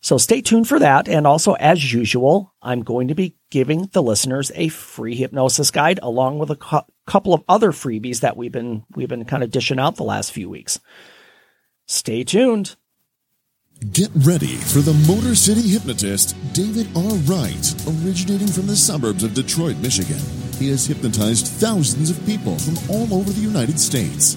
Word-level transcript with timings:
So 0.00 0.16
stay 0.16 0.40
tuned 0.40 0.66
for 0.66 0.78
that. 0.78 1.08
And 1.08 1.26
also, 1.26 1.54
as 1.54 1.92
usual, 1.92 2.54
I'm 2.62 2.82
going 2.82 3.08
to 3.08 3.14
be 3.14 3.36
giving 3.50 3.88
the 3.92 4.02
listeners 4.02 4.50
a 4.54 4.68
free 4.68 5.14
hypnosis 5.14 5.70
guide 5.70 6.00
along 6.02 6.38
with 6.38 6.50
a 6.50 6.56
cu- 6.56 6.80
couple 7.06 7.34
of 7.34 7.44
other 7.48 7.72
freebies 7.72 8.20
that 8.20 8.36
we've 8.36 8.52
been 8.52 8.84
we've 8.94 9.08
been 9.08 9.24
kind 9.24 9.42
of 9.42 9.50
dishing 9.50 9.78
out 9.78 9.96
the 9.96 10.02
last 10.04 10.32
few 10.32 10.48
weeks. 10.48 10.80
Stay 11.86 12.24
tuned. 12.24 12.76
Get 13.92 14.10
ready 14.14 14.56
for 14.56 14.80
the 14.80 14.92
Motor 15.08 15.34
City 15.34 15.62
hypnotist, 15.62 16.36
David 16.52 16.86
R. 16.94 17.14
Wright, 17.24 17.74
originating 18.04 18.48
from 18.48 18.66
the 18.66 18.76
suburbs 18.76 19.24
of 19.24 19.32
Detroit, 19.32 19.78
Michigan. 19.78 20.20
He 20.58 20.68
has 20.68 20.84
hypnotized 20.86 21.46
thousands 21.46 22.10
of 22.10 22.26
people 22.26 22.58
from 22.58 22.76
all 22.90 23.14
over 23.14 23.30
the 23.30 23.40
United 23.40 23.80
States. 23.80 24.36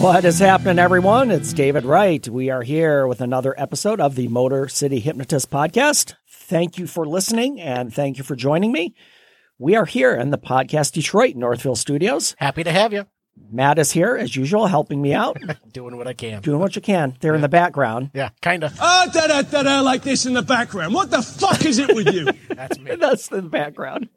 What 0.00 0.24
is 0.24 0.38
happening, 0.38 0.78
everyone? 0.78 1.30
It's 1.30 1.52
David 1.52 1.84
Wright. 1.84 2.26
We 2.26 2.48
are 2.48 2.62
here 2.62 3.06
with 3.06 3.20
another 3.20 3.54
episode 3.58 4.00
of 4.00 4.14
the 4.14 4.28
Motor 4.28 4.66
City 4.66 4.98
Hypnotist 4.98 5.50
Podcast. 5.50 6.14
Thank 6.26 6.78
you 6.78 6.86
for 6.86 7.04
listening 7.04 7.60
and 7.60 7.92
thank 7.92 8.16
you 8.16 8.24
for 8.24 8.34
joining 8.34 8.72
me. 8.72 8.94
We 9.58 9.76
are 9.76 9.84
here 9.84 10.14
in 10.14 10.30
the 10.30 10.38
Podcast 10.38 10.92
Detroit 10.94 11.36
Northville 11.36 11.76
studios. 11.76 12.34
Happy 12.38 12.64
to 12.64 12.72
have 12.72 12.94
you. 12.94 13.04
Matt 13.52 13.78
is 13.78 13.90
here, 13.90 14.16
as 14.16 14.36
usual, 14.36 14.66
helping 14.66 15.02
me 15.02 15.12
out, 15.12 15.36
Doing 15.72 15.96
what 15.96 16.06
I 16.06 16.12
can. 16.12 16.40
doing 16.42 16.60
what 16.60 16.76
you 16.76 16.82
can. 16.82 17.16
They're 17.20 17.34
in 17.34 17.40
the 17.40 17.48
background. 17.48 18.10
Yeah, 18.14 18.30
kind 18.42 18.62
of. 18.62 18.72
Ah, 18.80 19.08
da 19.12 19.26
da 19.26 19.42
da 19.42 19.62
da, 19.64 19.80
like 19.80 20.02
this 20.02 20.24
in 20.26 20.34
the 20.34 20.42
background. 20.42 20.94
What 20.94 21.10
the 21.10 21.22
fuck 21.22 21.64
is 21.64 21.78
it 21.78 21.94
with 21.94 22.12
you? 22.14 22.28
That's 22.54 22.78
me. 22.78 22.94
That's 22.94 23.28
the 23.28 23.42
background. 23.42 24.08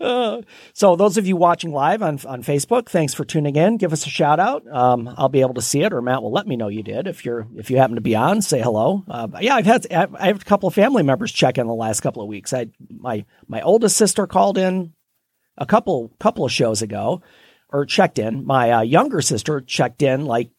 Uh, 0.00 0.42
so 0.74 0.96
those 0.96 1.16
of 1.16 1.26
you 1.26 1.34
watching 1.36 1.70
live 1.72 2.02
on 2.02 2.18
on 2.26 2.42
Facebook, 2.42 2.88
thanks 2.88 3.14
for 3.14 3.24
tuning 3.24 3.56
in. 3.56 3.76
Give 3.78 3.92
us 3.92 4.04
a 4.04 4.10
shout 4.10 4.38
out. 4.40 4.66
Um, 4.70 5.12
I'll 5.16 5.28
be 5.30 5.40
able 5.40 5.54
to 5.54 5.62
see 5.62 5.82
it, 5.82 5.92
or 5.92 6.02
Matt 6.02 6.22
will 6.22 6.32
let 6.32 6.46
me 6.46 6.56
know 6.56 6.68
you 6.68 6.82
did. 6.82 7.06
If 7.06 7.24
you're 7.24 7.46
if 7.56 7.70
you 7.70 7.78
happen 7.78 7.94
to 7.94 8.00
be 8.02 8.14
on, 8.16 8.42
say 8.42 8.60
hello. 8.60 9.02
Uh, 9.08 9.28
yeah, 9.40 9.54
I've 9.54 9.64
had 9.66 9.86
I've, 9.92 10.14
I 10.14 10.26
have 10.26 10.42
a 10.42 10.44
couple 10.44 10.66
of 10.66 10.74
family 10.74 11.02
members 11.02 11.32
check 11.32 11.56
in 11.56 11.66
the 11.66 11.74
last 11.74 12.00
couple 12.00 12.20
of 12.20 12.28
weeks. 12.28 12.52
I 12.52 12.66
my 12.90 13.24
my 13.46 13.60
oldest 13.62 13.96
sister 13.96 14.26
called 14.26 14.58
in 14.58 14.92
a 15.56 15.64
couple 15.66 16.12
couple 16.20 16.44
of 16.44 16.52
shows 16.52 16.82
ago, 16.82 17.22
or 17.72 17.86
checked 17.86 18.18
in. 18.18 18.44
My 18.44 18.70
uh, 18.72 18.80
younger 18.82 19.20
sister 19.22 19.60
checked 19.60 20.02
in 20.02 20.26
like 20.26 20.50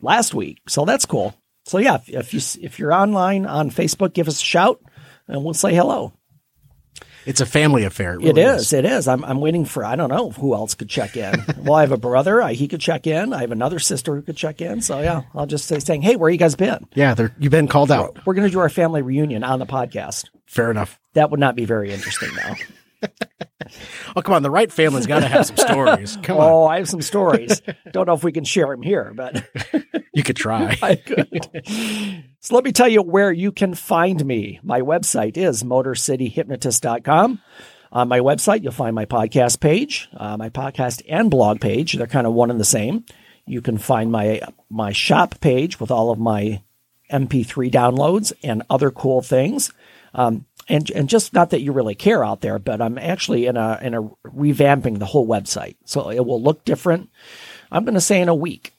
last 0.00 0.34
week, 0.34 0.60
so 0.68 0.84
that's 0.84 1.06
cool. 1.06 1.34
So 1.64 1.78
yeah, 1.78 1.96
if, 1.96 2.08
if 2.08 2.34
you 2.34 2.40
if 2.64 2.78
you're 2.78 2.92
online 2.92 3.46
on 3.46 3.70
Facebook, 3.70 4.12
give 4.14 4.28
us 4.28 4.40
a 4.40 4.44
shout, 4.44 4.80
and 5.26 5.44
we'll 5.44 5.54
say 5.54 5.74
hello. 5.74 6.12
It's 7.26 7.42
a 7.42 7.46
family 7.46 7.84
affair. 7.84 8.14
It, 8.14 8.22
It 8.24 8.36
really 8.36 8.42
is. 8.42 8.72
It 8.72 8.86
is. 8.86 9.06
I'm, 9.06 9.22
I'm 9.22 9.40
waiting 9.40 9.66
for, 9.66 9.84
I 9.84 9.96
don't 9.96 10.08
know 10.08 10.30
who 10.30 10.54
else 10.54 10.74
could 10.74 10.88
check 10.88 11.14
in. 11.14 11.44
well, 11.58 11.74
I 11.74 11.82
have 11.82 11.92
a 11.92 11.98
brother. 11.98 12.40
I, 12.40 12.54
he 12.54 12.68
could 12.68 12.80
check 12.80 13.06
in. 13.06 13.34
I 13.34 13.40
have 13.42 13.52
another 13.52 13.78
sister 13.78 14.14
who 14.14 14.22
could 14.22 14.36
check 14.36 14.62
in. 14.62 14.80
So, 14.80 15.00
yeah, 15.00 15.22
I'll 15.34 15.44
just 15.44 15.66
say, 15.66 15.78
saying, 15.78 16.00
hey, 16.00 16.16
where 16.16 16.30
you 16.30 16.38
guys 16.38 16.54
been? 16.54 16.86
Yeah, 16.94 17.12
they're, 17.12 17.34
you've 17.38 17.50
been 17.50 17.68
called 17.68 17.90
out. 17.90 18.24
We're 18.24 18.32
going 18.32 18.46
to 18.46 18.52
do 18.52 18.60
our 18.60 18.70
family 18.70 19.02
reunion 19.02 19.44
on 19.44 19.58
the 19.58 19.66
podcast. 19.66 20.30
Fair 20.46 20.70
enough. 20.70 20.98
That 21.12 21.30
would 21.30 21.40
not 21.40 21.54
be 21.54 21.66
very 21.66 21.92
interesting, 21.92 22.30
though. 22.34 22.54
Oh, 24.16 24.22
come 24.22 24.34
on. 24.34 24.42
The 24.42 24.50
right 24.50 24.72
family's 24.72 25.06
got 25.06 25.20
to 25.20 25.28
have 25.28 25.44
some 25.44 25.58
stories. 25.58 26.16
Come 26.22 26.38
oh, 26.38 26.64
on. 26.64 26.72
I 26.72 26.78
have 26.78 26.88
some 26.88 27.02
stories. 27.02 27.60
don't 27.92 28.06
know 28.06 28.14
if 28.14 28.24
we 28.24 28.32
can 28.32 28.44
share 28.44 28.68
them 28.68 28.80
here, 28.80 29.12
but 29.14 29.44
You 30.18 30.24
could 30.24 30.34
try. 30.34 30.76
I 30.82 30.96
could. 30.96 31.48
so 32.40 32.54
let 32.56 32.64
me 32.64 32.72
tell 32.72 32.88
you 32.88 33.02
where 33.02 33.30
you 33.30 33.52
can 33.52 33.74
find 33.74 34.24
me. 34.26 34.58
My 34.64 34.80
website 34.80 35.36
is 35.36 35.62
motorcityhypnotist.com. 35.62 37.40
On 37.92 38.08
my 38.08 38.18
website, 38.18 38.64
you'll 38.64 38.72
find 38.72 38.96
my 38.96 39.04
podcast 39.06 39.60
page, 39.60 40.08
uh, 40.16 40.36
my 40.36 40.50
podcast 40.50 41.02
and 41.08 41.30
blog 41.30 41.60
page. 41.60 41.92
They're 41.92 42.08
kind 42.08 42.26
of 42.26 42.32
one 42.32 42.50
and 42.50 42.58
the 42.58 42.64
same. 42.64 43.04
You 43.46 43.62
can 43.62 43.78
find 43.78 44.10
my 44.10 44.42
my 44.68 44.90
shop 44.90 45.40
page 45.40 45.78
with 45.78 45.92
all 45.92 46.10
of 46.10 46.18
my 46.18 46.62
MP3 47.12 47.70
downloads 47.70 48.32
and 48.42 48.64
other 48.68 48.90
cool 48.90 49.22
things. 49.22 49.72
Um, 50.18 50.46
and 50.68 50.90
and 50.90 51.08
just 51.08 51.32
not 51.32 51.50
that 51.50 51.60
you 51.60 51.72
really 51.72 51.94
care 51.94 52.24
out 52.24 52.40
there, 52.40 52.58
but 52.58 52.82
I'm 52.82 52.98
actually 52.98 53.46
in 53.46 53.56
a 53.56 53.78
in 53.80 53.94
a 53.94 54.02
revamping 54.26 54.98
the 54.98 55.06
whole 55.06 55.26
website, 55.26 55.76
so 55.84 56.10
it 56.10 56.26
will 56.26 56.42
look 56.42 56.64
different. 56.64 57.08
I'm 57.70 57.84
going 57.84 57.94
to 57.94 58.00
say 58.00 58.20
in 58.20 58.28
a 58.28 58.34
week 58.34 58.72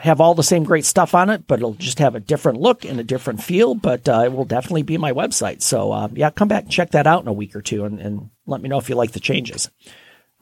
have 0.00 0.20
all 0.20 0.34
the 0.34 0.42
same 0.42 0.64
great 0.64 0.84
stuff 0.84 1.14
on 1.14 1.30
it, 1.30 1.46
but 1.46 1.60
it'll 1.60 1.74
just 1.74 1.98
have 1.98 2.14
a 2.14 2.20
different 2.20 2.60
look 2.60 2.84
and 2.84 3.00
a 3.00 3.04
different 3.04 3.42
feel. 3.42 3.74
But 3.74 4.06
uh, 4.06 4.22
it 4.26 4.32
will 4.32 4.44
definitely 4.44 4.82
be 4.82 4.98
my 4.98 5.12
website. 5.12 5.62
So 5.62 5.92
uh, 5.92 6.08
yeah, 6.12 6.28
come 6.30 6.48
back 6.48 6.64
and 6.64 6.72
check 6.72 6.90
that 6.90 7.06
out 7.06 7.22
in 7.22 7.28
a 7.28 7.32
week 7.32 7.56
or 7.56 7.62
two, 7.62 7.86
and, 7.86 7.98
and 7.98 8.30
let 8.46 8.60
me 8.60 8.68
know 8.68 8.78
if 8.78 8.90
you 8.90 8.94
like 8.94 9.12
the 9.12 9.20
changes. 9.20 9.70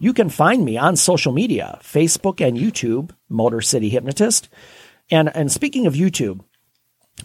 You 0.00 0.12
can 0.12 0.30
find 0.30 0.64
me 0.64 0.76
on 0.76 0.96
social 0.96 1.32
media, 1.32 1.78
Facebook 1.82 2.44
and 2.44 2.58
YouTube, 2.58 3.12
Motor 3.28 3.60
City 3.60 3.88
Hypnotist. 3.88 4.48
And 5.12 5.34
and 5.34 5.52
speaking 5.52 5.86
of 5.86 5.94
YouTube, 5.94 6.40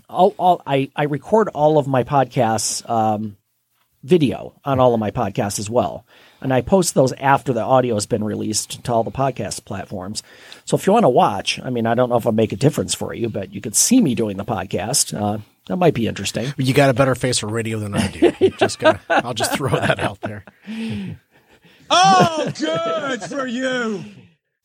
all, 0.10 0.36
all, 0.38 0.62
I 0.66 0.90
I 0.96 1.04
record 1.04 1.50
all 1.50 1.78
of 1.78 1.88
my 1.88 2.04
podcasts 2.04 2.88
um, 2.90 3.38
video 4.04 4.54
on 4.64 4.80
all 4.80 4.94
of 4.94 5.00
my 5.00 5.12
podcasts 5.12 5.60
as 5.60 5.70
well. 5.70 6.06
And 6.42 6.54
I 6.54 6.62
post 6.62 6.94
those 6.94 7.12
after 7.14 7.54
the 7.54 7.62
audio 7.64 7.96
has 7.96 8.06
been 8.06 8.24
released 8.24 8.84
to 8.84 8.94
all 8.94 9.04
the 9.04 9.12
podcast 9.12 9.66
platforms. 9.66 10.22
So 10.66 10.78
if 10.78 10.86
you 10.86 10.94
want 10.94 11.04
to 11.06 11.10
watch, 11.10 11.60
I 11.60 11.72
mean, 11.72 11.88
I 11.88 11.96
don't 11.96 12.10
know 12.10 12.18
if 12.18 12.28
I'll 12.28 12.32
make 12.32 12.52
a 12.52 12.58
difference 12.58 12.94
for 12.94 13.16
you, 13.16 13.30
but 13.30 13.52
you 13.52 13.62
could 13.62 13.76
see 13.76 14.00
me 14.00 14.14
doing 14.14 14.38
the 14.38 14.46
podcast. 14.46 15.20
Uh, 15.20 15.40
that 15.68 15.78
might 15.78 15.96
be 15.96 16.06
interesting. 16.06 16.54
You 16.58 16.76
got 16.76 16.92
a 16.92 16.94
better 16.94 17.16
face 17.16 17.40
for 17.40 17.48
radio 17.48 17.80
than 17.80 17.96
I 17.96 18.08
do. 18.08 18.32
Just 18.60 18.78
gonna, 18.78 19.02
I'll 19.10 19.34
just 19.34 19.56
throw 19.58 19.72
that 19.72 20.00
out 20.00 20.22
there. 20.22 20.46
Oh, 21.88 22.52
good 22.58 23.22
for 23.22 23.46
you. 23.46 24.04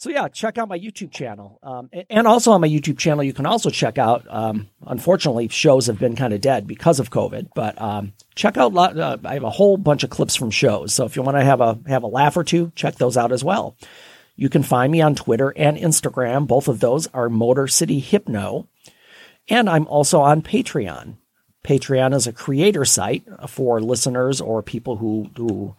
So 0.01 0.09
yeah, 0.09 0.29
check 0.29 0.57
out 0.57 0.71
my 0.71 0.79
YouTube 0.79 1.11
channel, 1.11 1.59
um, 1.63 1.91
and 2.09 2.27
also 2.27 2.53
on 2.53 2.63
my 2.63 2.69
YouTube 2.69 2.97
channel, 2.97 3.23
you 3.23 3.35
can 3.35 3.45
also 3.45 3.69
check 3.69 3.99
out. 3.99 4.25
Um, 4.31 4.71
unfortunately, 4.87 5.49
shows 5.49 5.89
have 5.89 5.99
been 5.99 6.17
kind 6.17 6.33
of 6.33 6.41
dead 6.41 6.67
because 6.67 7.01
of 7.01 7.11
COVID, 7.11 7.49
but 7.55 7.79
um, 7.79 8.15
check 8.35 8.57
out. 8.57 8.75
Uh, 8.75 9.19
I 9.23 9.35
have 9.35 9.43
a 9.43 9.51
whole 9.51 9.77
bunch 9.77 10.03
of 10.03 10.09
clips 10.09 10.37
from 10.37 10.51
shows, 10.51 10.95
so 10.95 11.05
if 11.05 11.17
you 11.17 11.23
want 11.23 11.37
to 11.37 11.45
have 11.45 11.61
a 11.61 11.79
have 11.87 12.03
a 12.03 12.07
laugh 12.07 12.39
or 12.39 12.45
two, 12.45 12.73
check 12.75 12.95
those 12.95 13.19
out 13.19 13.31
as 13.31 13.45
well. 13.45 13.77
You 14.37 14.49
can 14.49 14.63
find 14.63 14.91
me 14.91 15.03
on 15.03 15.17
Twitter 15.17 15.53
and 15.55 15.77
Instagram. 15.77 16.47
Both 16.47 16.69
of 16.69 16.81
those 16.81 17.07
are 17.09 17.29
Motor 17.29 17.69
City 17.69 18.01
Hypno, 18.01 18.69
and 19.51 19.69
I'm 19.69 19.87
also 19.87 20.23
on 20.23 20.41
Patreon. 20.41 21.17
Patreon 21.63 22.15
is 22.15 22.27
a 22.27 22.33
creator 22.33 22.87
site 22.87 23.25
for 23.49 23.83
listeners 23.83 24.41
or 24.41 24.63
people 24.63 24.97
who 24.97 25.29
who 25.37 25.77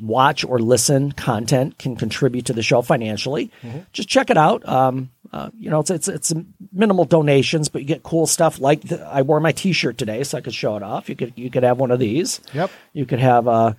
watch 0.00 0.44
or 0.44 0.58
listen 0.58 1.12
content 1.12 1.78
can 1.78 1.96
contribute 1.96 2.46
to 2.46 2.52
the 2.52 2.62
show 2.62 2.82
financially. 2.82 3.50
Just 3.92 4.08
check 4.08 4.30
it 4.30 4.36
out. 4.36 4.66
Um, 4.68 5.10
uh, 5.32 5.50
you 5.58 5.68
know, 5.70 5.80
it's, 5.80 5.90
it's 5.90 6.08
it's 6.08 6.32
minimal 6.72 7.04
donations, 7.04 7.68
but 7.68 7.82
you 7.82 7.86
get 7.88 8.02
cool 8.02 8.26
stuff 8.26 8.60
like 8.60 8.80
the, 8.82 9.00
I 9.06 9.22
wore 9.22 9.40
my 9.40 9.52
T-shirt 9.52 9.98
today, 9.98 10.22
so 10.24 10.38
I 10.38 10.40
could 10.40 10.54
show 10.54 10.76
it 10.76 10.82
off. 10.82 11.08
You 11.08 11.16
could 11.16 11.34
you 11.36 11.50
could 11.50 11.64
have 11.64 11.78
one 11.78 11.90
of 11.90 11.98
these. 11.98 12.40
Yep. 12.54 12.70
You 12.94 13.04
could 13.06 13.18
have 13.20 13.46
a 13.46 13.76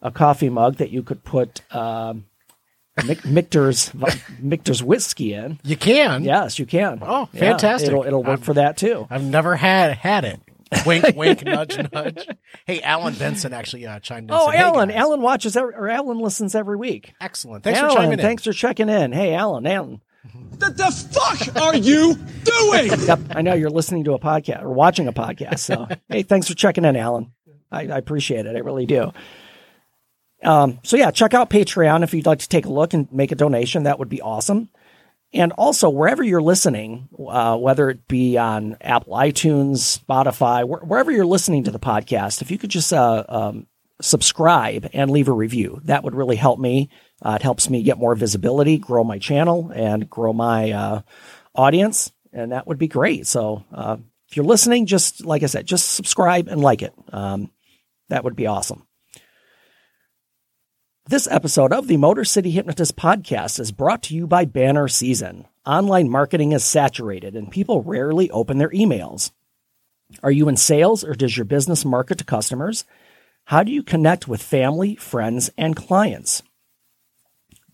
a 0.00 0.10
coffee 0.10 0.48
mug 0.48 0.76
that 0.76 0.90
you 0.90 1.02
could 1.02 1.22
put 1.24 1.60
um, 1.74 2.24
Mic- 3.04 3.26
Michter's 3.26 3.92
Michter's 4.40 4.82
whiskey 4.82 5.34
in. 5.34 5.58
You 5.64 5.76
can. 5.76 6.24
Yes, 6.24 6.58
you 6.58 6.64
can. 6.64 7.00
Oh, 7.02 7.28
Yeah, 7.32 7.40
fantastic. 7.40 7.88
it'll 7.88 8.04
it'll 8.04 8.22
work 8.22 8.28
I'm- 8.38 8.40
for 8.42 8.54
that 8.54 8.78
too. 8.78 9.06
I've 9.10 9.24
never 9.24 9.54
had 9.56 9.92
had 9.98 10.24
it. 10.24 10.40
Wink, 10.84 11.04
wink, 11.16 11.44
nudge, 11.44 11.78
nudge. 11.92 12.26
Hey, 12.66 12.80
Alan 12.82 13.14
Benson 13.14 13.52
actually 13.52 13.86
uh, 13.86 14.00
chimed 14.00 14.30
in. 14.30 14.36
Oh, 14.36 14.50
said, 14.50 14.60
Alan! 14.60 14.88
guys." 14.88 14.98
Alan 14.98 15.22
watches 15.22 15.56
every, 15.56 15.74
or 15.74 15.88
Alan 15.88 16.18
listens 16.18 16.54
every 16.54 16.76
week. 16.76 17.14
Excellent. 17.20 17.64
Thanks 17.64 17.78
Alan, 17.78 17.90
for 17.90 17.96
chiming 17.96 18.18
in. 18.18 18.24
Thanks 18.24 18.44
for 18.44 18.52
checking 18.52 18.88
in. 18.88 19.12
Hey, 19.12 19.34
Alan, 19.34 19.66
Alan. 19.66 20.00
What 20.58 20.76
the 20.76 20.90
fuck 20.90 21.62
are 21.62 21.76
you 21.76 22.14
doing? 22.14 23.00
Yep, 23.06 23.20
I 23.36 23.42
know 23.42 23.54
you're 23.54 23.70
listening 23.70 24.04
to 24.04 24.14
a 24.14 24.18
podcast 24.18 24.62
or 24.62 24.72
watching 24.72 25.06
a 25.06 25.12
podcast. 25.12 25.60
So, 25.60 25.86
hey, 26.08 26.22
thanks 26.22 26.48
for 26.48 26.54
checking 26.54 26.84
in, 26.84 26.96
Alan. 26.96 27.32
I, 27.70 27.82
I 27.82 27.98
appreciate 27.98 28.46
it. 28.46 28.56
I 28.56 28.60
really 28.60 28.86
do. 28.86 29.12
Um, 30.42 30.80
so 30.82 30.96
yeah, 30.96 31.10
check 31.10 31.34
out 31.34 31.50
Patreon 31.50 32.02
if 32.02 32.12
you'd 32.14 32.26
like 32.26 32.40
to 32.40 32.48
take 32.48 32.66
a 32.66 32.72
look 32.72 32.94
and 32.94 33.10
make 33.12 33.32
a 33.32 33.34
donation. 33.34 33.84
That 33.84 33.98
would 33.98 34.08
be 34.08 34.20
awesome. 34.20 34.68
And 35.32 35.52
also, 35.52 35.90
wherever 35.90 36.22
you're 36.22 36.40
listening, 36.42 37.08
uh, 37.28 37.56
whether 37.56 37.90
it 37.90 38.06
be 38.08 38.38
on 38.38 38.76
Apple 38.80 39.14
iTunes, 39.14 39.98
Spotify, 39.98 40.62
wh- 40.62 40.88
wherever 40.88 41.10
you're 41.10 41.26
listening 41.26 41.64
to 41.64 41.70
the 41.70 41.78
podcast, 41.78 42.42
if 42.42 42.50
you 42.50 42.58
could 42.58 42.70
just 42.70 42.92
uh, 42.92 43.24
um, 43.28 43.66
subscribe 44.00 44.88
and 44.92 45.10
leave 45.10 45.28
a 45.28 45.32
review, 45.32 45.80
that 45.84 46.04
would 46.04 46.14
really 46.14 46.36
help 46.36 46.58
me. 46.58 46.90
Uh, 47.20 47.36
it 47.40 47.42
helps 47.42 47.68
me 47.68 47.82
get 47.82 47.98
more 47.98 48.14
visibility, 48.14 48.78
grow 48.78 49.02
my 49.04 49.18
channel, 49.18 49.70
and 49.74 50.08
grow 50.08 50.32
my 50.32 50.70
uh, 50.70 51.00
audience, 51.54 52.12
and 52.32 52.52
that 52.52 52.66
would 52.66 52.78
be 52.78 52.88
great. 52.88 53.26
So, 53.26 53.64
uh, 53.72 53.96
if 54.28 54.36
you're 54.36 54.46
listening, 54.46 54.86
just 54.86 55.24
like 55.24 55.42
I 55.42 55.46
said, 55.46 55.66
just 55.66 55.94
subscribe 55.94 56.48
and 56.48 56.60
like 56.60 56.82
it. 56.82 56.94
Um, 57.12 57.50
that 58.08 58.24
would 58.24 58.36
be 58.36 58.46
awesome. 58.46 58.85
This 61.08 61.28
episode 61.30 61.72
of 61.72 61.86
the 61.86 61.98
Motor 61.98 62.24
City 62.24 62.50
Hypnotist 62.50 62.96
podcast 62.96 63.60
is 63.60 63.70
brought 63.70 64.02
to 64.02 64.14
you 64.16 64.26
by 64.26 64.44
Banner 64.44 64.88
Season. 64.88 65.46
Online 65.64 66.10
marketing 66.10 66.50
is 66.50 66.64
saturated 66.64 67.36
and 67.36 67.48
people 67.48 67.80
rarely 67.80 68.28
open 68.32 68.58
their 68.58 68.70
emails. 68.70 69.30
Are 70.24 70.32
you 70.32 70.48
in 70.48 70.56
sales 70.56 71.04
or 71.04 71.14
does 71.14 71.36
your 71.36 71.44
business 71.44 71.84
market 71.84 72.18
to 72.18 72.24
customers? 72.24 72.84
How 73.44 73.62
do 73.62 73.70
you 73.70 73.84
connect 73.84 74.26
with 74.26 74.42
family, 74.42 74.96
friends, 74.96 75.48
and 75.56 75.76
clients? 75.76 76.42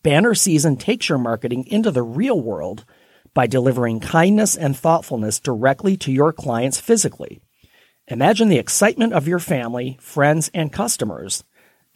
Banner 0.03 0.35
Season 0.35 0.77
takes 0.77 1.09
your 1.09 1.17
marketing 1.17 1.67
into 1.69 1.91
the 1.91 2.03
real 2.03 2.39
world 2.39 2.85
by 3.33 3.47
delivering 3.47 4.01
kindness 4.01 4.59
and 4.59 4.77
thoughtfulness 4.77 5.41
directly 5.41 5.97
to 5.97 6.13
your 6.13 6.35
clients 6.35 6.79
physically. 6.79 7.41
Imagine 8.09 8.51
the 8.51 8.59
excitement 8.59 9.15
of 9.15 9.27
your 9.27 9.39
family, 9.39 9.97
friends, 10.03 10.51
and 10.53 10.71
customers 10.71 11.45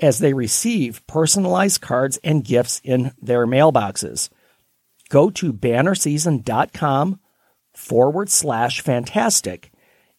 as 0.01 0.19
they 0.19 0.33
receive 0.33 1.07
personalized 1.07 1.81
cards 1.81 2.19
and 2.23 2.45
gifts 2.45 2.81
in 2.85 3.13
their 3.21 3.47
mailboxes. 3.47 4.29
Go 5.09 5.31
to 5.31 5.53
bannerseason.com 5.53 7.21
forward 7.75 8.31
slash 8.31 8.81
fantastic 8.81 9.71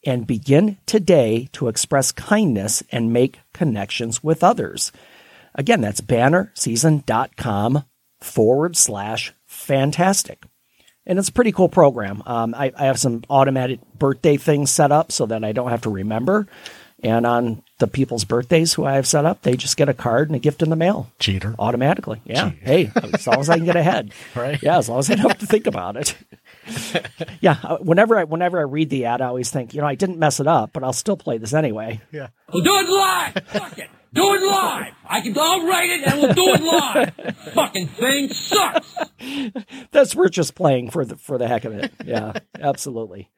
and 0.05 0.27
begin 0.27 0.77
today 0.85 1.49
to 1.51 1.67
express 1.67 2.11
kindness 2.11 2.83
and 2.91 3.11
make 3.11 3.39
connections 3.53 4.23
with 4.23 4.43
others. 4.43 4.91
Again, 5.55 5.81
that's 5.81 6.01
bannerseason.com 6.01 7.83
forward 8.21 8.77
slash 8.77 9.33
fantastic. 9.45 10.43
And 11.05 11.17
it's 11.17 11.29
a 11.29 11.33
pretty 11.33 11.51
cool 11.51 11.69
program. 11.69 12.21
Um, 12.25 12.53
I, 12.53 12.71
I 12.77 12.85
have 12.85 12.99
some 12.99 13.23
automatic 13.29 13.79
birthday 13.97 14.37
things 14.37 14.71
set 14.71 14.91
up 14.91 15.11
so 15.11 15.25
that 15.25 15.43
I 15.43 15.51
don't 15.51 15.69
have 15.69 15.81
to 15.81 15.89
remember. 15.89 16.47
And 17.01 17.25
on 17.25 17.63
the 17.79 17.87
people's 17.87 18.25
birthdays 18.25 18.73
who 18.73 18.85
I 18.85 18.93
have 18.95 19.05
set 19.07 19.25
up, 19.25 19.41
they 19.43 19.55
just 19.55 19.77
get 19.77 19.87
a 19.89 19.93
card 19.93 20.29
and 20.29 20.35
a 20.35 20.39
gift 20.39 20.61
in 20.63 20.69
the 20.69 20.75
mail 20.75 21.11
Cheater. 21.19 21.53
automatically. 21.59 22.21
Yeah. 22.25 22.49
Hey, 22.61 22.91
as 23.13 23.27
long 23.27 23.39
as 23.39 23.49
I 23.49 23.57
can 23.57 23.65
get 23.65 23.75
ahead. 23.75 24.11
Right. 24.35 24.61
Yeah, 24.61 24.77
as 24.77 24.89
long 24.89 24.99
as 24.99 25.09
I 25.11 25.15
don't 25.15 25.27
have 25.29 25.39
to 25.39 25.45
think 25.47 25.67
about 25.67 25.95
it. 25.97 26.15
yeah. 27.41 27.57
uh, 27.63 27.77
Whenever 27.77 28.17
I 28.17 28.23
whenever 28.23 28.59
I 28.59 28.63
read 28.63 28.89
the 28.89 29.05
ad, 29.05 29.21
I 29.21 29.27
always 29.27 29.49
think, 29.49 29.73
you 29.73 29.81
know, 29.81 29.87
I 29.87 29.95
didn't 29.95 30.19
mess 30.19 30.39
it 30.39 30.47
up, 30.47 30.71
but 30.73 30.83
I'll 30.83 30.93
still 30.93 31.17
play 31.17 31.37
this 31.37 31.53
anyway. 31.53 32.01
Yeah. 32.11 32.27
We'll 32.51 32.63
do 32.63 32.75
it 32.75 32.89
live. 32.89 33.33
Fuck 33.47 33.77
it. 33.79 33.89
Do 34.13 34.33
it 34.35 34.41
live. 34.41 34.93
I 35.07 35.21
can. 35.21 35.35
I'll 35.37 35.65
write 35.67 35.89
it 35.89 36.07
and 36.07 36.21
we'll 36.21 36.33
do 36.33 36.49
it 36.53 36.61
live. 36.61 37.35
Fucking 37.53 37.87
thing 37.87 38.29
sucks. 38.29 38.95
That's 39.91 40.15
we're 40.15 40.29
just 40.29 40.55
playing 40.55 40.89
for 40.91 41.03
the 41.05 41.15
for 41.17 41.37
the 41.37 41.47
heck 41.47 41.65
of 41.65 41.73
it. 41.73 41.91
Yeah, 42.05 42.33
absolutely. 42.59 43.29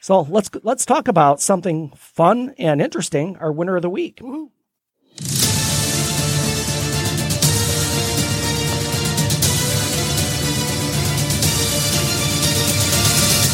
So 0.00 0.20
let's 0.22 0.50
let's 0.62 0.86
talk 0.86 1.08
about 1.08 1.40
something 1.40 1.92
fun 1.96 2.54
and 2.56 2.80
interesting. 2.80 3.36
Our 3.38 3.52
winner 3.52 3.76
of 3.76 3.82
the 3.82 3.90
week. 3.90 4.20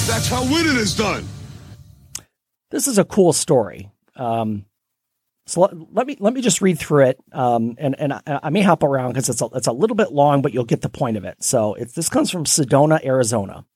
That's 0.06 0.28
how 0.28 0.44
winning 0.44 0.76
is 0.76 0.94
done. 0.94 1.26
This 2.70 2.88
is 2.88 2.98
a 2.98 3.04
cool 3.04 3.32
story. 3.32 3.90
Um, 4.16 4.66
so 5.46 5.62
let, 5.62 5.94
let 5.94 6.06
me 6.06 6.16
let 6.20 6.32
me 6.32 6.40
just 6.40 6.62
read 6.62 6.78
through 6.78 7.06
it, 7.06 7.20
um, 7.32 7.74
and 7.78 7.98
and 7.98 8.12
I, 8.12 8.20
I 8.26 8.50
may 8.50 8.62
hop 8.62 8.82
around 8.82 9.10
because 9.10 9.28
it's 9.28 9.42
a, 9.42 9.46
it's 9.54 9.66
a 9.66 9.72
little 9.72 9.96
bit 9.96 10.12
long, 10.12 10.40
but 10.40 10.54
you'll 10.54 10.64
get 10.64 10.82
the 10.82 10.88
point 10.88 11.16
of 11.16 11.24
it. 11.24 11.42
So 11.42 11.74
it's 11.74 11.92
this 11.92 12.08
comes 12.08 12.30
from 12.30 12.44
Sedona, 12.44 13.04
Arizona. 13.04 13.66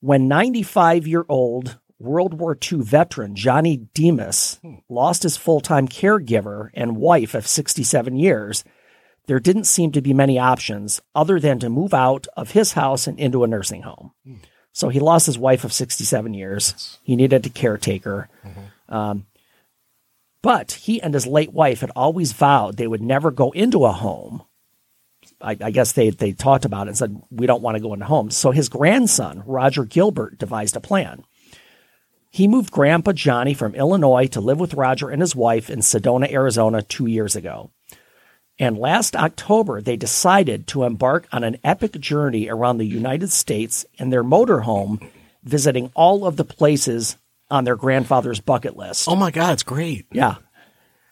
When 0.00 0.28
95 0.28 1.06
year 1.06 1.24
old 1.28 1.78
World 1.98 2.34
War 2.34 2.56
II 2.70 2.82
veteran 2.82 3.34
Johnny 3.34 3.88
Demas 3.94 4.58
hmm. 4.62 4.76
lost 4.88 5.24
his 5.24 5.36
full 5.36 5.60
time 5.60 5.88
caregiver 5.88 6.70
and 6.74 6.96
wife 6.96 7.34
of 7.34 7.46
67 7.46 8.16
years, 8.16 8.64
there 9.26 9.40
didn't 9.40 9.64
seem 9.64 9.92
to 9.92 10.00
be 10.00 10.14
many 10.14 10.38
options 10.38 11.00
other 11.14 11.40
than 11.40 11.58
to 11.58 11.68
move 11.68 11.92
out 11.92 12.26
of 12.36 12.52
his 12.52 12.72
house 12.72 13.06
and 13.06 13.18
into 13.18 13.44
a 13.44 13.48
nursing 13.48 13.82
home. 13.82 14.12
Hmm. 14.24 14.36
So 14.72 14.90
he 14.90 15.00
lost 15.00 15.26
his 15.26 15.38
wife 15.38 15.64
of 15.64 15.72
67 15.72 16.34
years. 16.34 16.98
He 17.02 17.16
needed 17.16 17.44
a 17.44 17.50
caretaker. 17.50 18.28
Mm-hmm. 18.46 18.94
Um, 18.94 19.26
but 20.40 20.70
he 20.70 21.02
and 21.02 21.14
his 21.14 21.26
late 21.26 21.52
wife 21.52 21.80
had 21.80 21.90
always 21.96 22.32
vowed 22.32 22.76
they 22.76 22.86
would 22.86 23.02
never 23.02 23.32
go 23.32 23.50
into 23.50 23.84
a 23.84 23.92
home. 23.92 24.44
I, 25.40 25.56
I 25.60 25.70
guess 25.70 25.92
they 25.92 26.10
they 26.10 26.32
talked 26.32 26.64
about 26.64 26.86
it 26.86 26.90
and 26.90 26.98
said 26.98 27.22
we 27.30 27.46
don't 27.46 27.62
want 27.62 27.76
to 27.76 27.82
go 27.82 27.94
into 27.94 28.06
homes. 28.06 28.36
So 28.36 28.50
his 28.50 28.68
grandson 28.68 29.42
Roger 29.46 29.84
Gilbert 29.84 30.38
devised 30.38 30.76
a 30.76 30.80
plan. 30.80 31.24
He 32.30 32.46
moved 32.46 32.70
Grandpa 32.70 33.12
Johnny 33.12 33.54
from 33.54 33.74
Illinois 33.74 34.26
to 34.28 34.40
live 34.40 34.60
with 34.60 34.74
Roger 34.74 35.08
and 35.08 35.20
his 35.20 35.34
wife 35.34 35.70
in 35.70 35.80
Sedona, 35.80 36.30
Arizona, 36.30 36.82
two 36.82 37.06
years 37.06 37.34
ago. 37.34 37.70
And 38.58 38.76
last 38.76 39.14
October, 39.16 39.80
they 39.80 39.96
decided 39.96 40.66
to 40.68 40.82
embark 40.82 41.28
on 41.32 41.44
an 41.44 41.58
epic 41.62 41.92
journey 41.92 42.48
around 42.48 42.78
the 42.78 42.84
United 42.84 43.30
States 43.30 43.86
in 43.94 44.10
their 44.10 44.24
motorhome, 44.24 45.08
visiting 45.44 45.92
all 45.94 46.26
of 46.26 46.36
the 46.36 46.44
places 46.44 47.16
on 47.50 47.64
their 47.64 47.76
grandfather's 47.76 48.40
bucket 48.40 48.76
list. 48.76 49.08
Oh 49.08 49.16
my 49.16 49.30
God, 49.30 49.52
it's 49.52 49.62
great. 49.62 50.06
Yeah. 50.12 50.36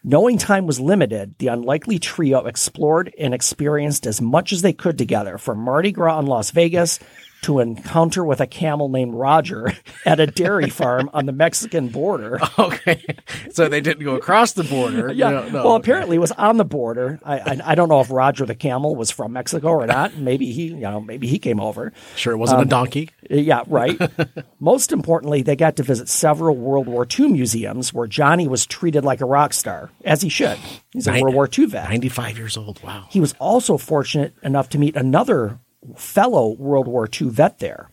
Knowing 0.08 0.38
time 0.38 0.68
was 0.68 0.78
limited, 0.78 1.36
the 1.38 1.48
unlikely 1.48 1.98
trio 1.98 2.46
explored 2.46 3.12
and 3.18 3.34
experienced 3.34 4.06
as 4.06 4.20
much 4.20 4.52
as 4.52 4.62
they 4.62 4.72
could 4.72 4.96
together, 4.96 5.36
from 5.36 5.58
Mardi 5.58 5.90
Gras 5.90 6.20
in 6.20 6.26
Las 6.26 6.52
Vegas 6.52 7.00
to 7.42 7.60
encounter 7.60 8.24
with 8.24 8.40
a 8.40 8.46
camel 8.46 8.88
named 8.88 9.14
Roger 9.14 9.72
at 10.06 10.18
a 10.20 10.26
dairy 10.26 10.68
farm 10.70 11.08
on 11.12 11.26
the 11.26 11.32
Mexican 11.32 11.88
border. 11.88 12.40
Okay. 12.58 13.04
So 13.50 13.68
they 13.68 13.80
didn't 13.80 14.02
go 14.04 14.14
across 14.16 14.52
the 14.52 14.64
border. 14.64 15.12
Yeah. 15.12 15.30
No, 15.30 15.48
no, 15.48 15.64
well, 15.64 15.76
apparently 15.76 16.16
it 16.16 16.20
was 16.20 16.32
on 16.32 16.56
the 16.56 16.64
border. 16.64 17.20
I, 17.24 17.38
I 17.38 17.60
I 17.64 17.74
don't 17.74 17.88
know 17.88 18.00
if 18.00 18.10
Roger 18.10 18.46
the 18.46 18.54
camel 18.54 18.96
was 18.96 19.10
from 19.10 19.32
Mexico 19.34 19.68
or 19.68 19.86
not. 19.86 20.16
Maybe 20.16 20.50
he, 20.52 20.64
you 20.68 20.76
know, 20.76 21.00
maybe 21.00 21.26
he 21.26 21.38
came 21.38 21.60
over. 21.60 21.92
Sure, 22.16 22.32
it 22.32 22.38
wasn't 22.38 22.60
Um, 22.60 22.66
a 22.66 22.70
donkey. 22.70 23.10
Yeah, 23.28 23.62
right. 23.66 23.98
Most 24.60 24.90
importantly, 24.92 25.42
they 25.42 25.54
got 25.56 25.76
to 25.76 25.82
visit 25.82 26.08
several 26.08 26.56
World 26.56 26.86
War 26.86 27.06
II 27.18 27.28
museums 27.28 27.92
where 27.92 28.06
Johnny 28.06 28.48
was 28.48 28.64
treated 28.66 29.04
like 29.04 29.20
a 29.20 29.26
rock 29.26 29.52
star, 29.52 29.90
as 30.04 30.22
he 30.22 30.28
should. 30.28 30.58
He's 30.92 31.06
a 31.06 31.12
Nine- 31.12 31.22
World 31.22 31.34
War 31.34 31.48
II 31.56 31.66
vet. 31.66 31.88
95 31.90 32.38
years 32.38 32.56
old. 32.56 32.82
Wow. 32.82 33.06
He 33.10 33.20
was 33.20 33.34
also 33.38 33.76
fortunate 33.76 34.34
enough 34.42 34.70
to 34.70 34.78
meet 34.78 34.96
another 34.96 35.58
fellow 35.96 36.48
World 36.48 36.88
War 36.88 37.08
II 37.08 37.28
vet 37.28 37.58
there. 37.58 37.90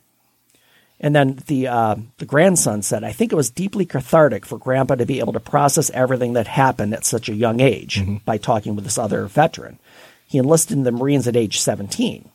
And 1.00 1.14
then 1.14 1.40
the 1.48 1.68
uh, 1.68 1.96
the 2.18 2.26
grandson 2.26 2.82
said, 2.82 3.04
"I 3.04 3.12
think 3.12 3.34
it 3.34 3.36
was 3.36 3.50
deeply 3.50 3.86
cathartic 3.86 4.46
for 4.46 4.58
Grandpa 4.58 4.96
to 4.96 5.06
be 5.06 5.20
able 5.20 5.34
to 5.34 5.40
process 5.40 5.92
everything 5.92 6.34
that 6.34 6.48
happened 6.48 6.94
at 6.94 7.04
such 7.04 7.28
a 7.28 7.34
young 7.36 7.60
age 7.60 8.02
by 8.24 8.38
talking 8.38 8.74
with 8.76 8.86
this 8.86 8.98
other 8.98 9.26
veteran. 9.26 9.80
He 10.26 10.38
enlisted 10.38 10.78
in 10.78 10.84
the 10.84 10.94
Marines 10.94 11.28
at 11.28 11.36
age 11.36 11.60
17, 11.60 12.30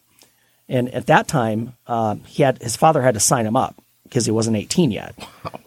and 0.69 0.93
at 0.95 1.07
that 1.07 1.27
time, 1.29 1.75
um, 1.87 2.23
he 2.25 2.43
had 2.43 2.61
his 2.61 2.77
father 2.77 3.01
had 3.01 3.15
to 3.15 3.21
sign 3.21 3.47
him 3.47 3.57
up 3.57 3.75
because 4.05 4.27
he 4.27 4.33
wasn't 4.33 4.57
18 4.57 4.91
yet. 4.91 5.15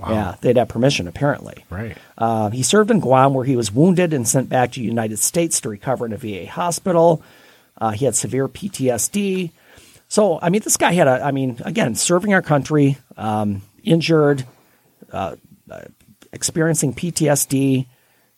Yeah, 0.10 0.36
they'd 0.42 0.58
have 0.58 0.68
permission 0.68 1.08
apparently. 1.08 1.64
Right. 1.70 1.96
Uh, 2.18 2.50
he 2.50 2.64
served 2.64 2.90
in 2.90 3.02
Guam, 3.02 3.36
where 3.36 3.46
he 3.46 3.56
was 3.56 3.72
wounded 3.72 4.14
and 4.14 4.28
sent 4.28 4.50
back 4.50 4.72
to 4.72 4.80
the 4.80 4.86
United 4.86 5.20
States 5.20 5.62
to 5.62 5.70
recover 5.70 6.08
in 6.08 6.12
a 6.12 6.18
VA 6.18 6.48
hospital. 6.48 7.22
Uh, 7.80 7.92
he 7.92 8.06
had 8.06 8.16
severe 8.16 8.48
PTSD. 8.48 9.52
So, 10.12 10.40
I 10.42 10.50
mean, 10.50 10.62
this 10.62 10.76
guy 10.76 10.92
had 10.92 11.08
a, 11.08 11.24
I 11.24 11.32
mean, 11.32 11.62
again, 11.64 11.96
serving 11.96 12.34
our 12.34 12.42
country, 12.42 12.98
um, 13.16 13.62
injured, 13.82 14.46
uh, 15.10 15.38
uh, 15.70 15.84
experiencing 16.34 16.94
PTSD. 16.94 17.88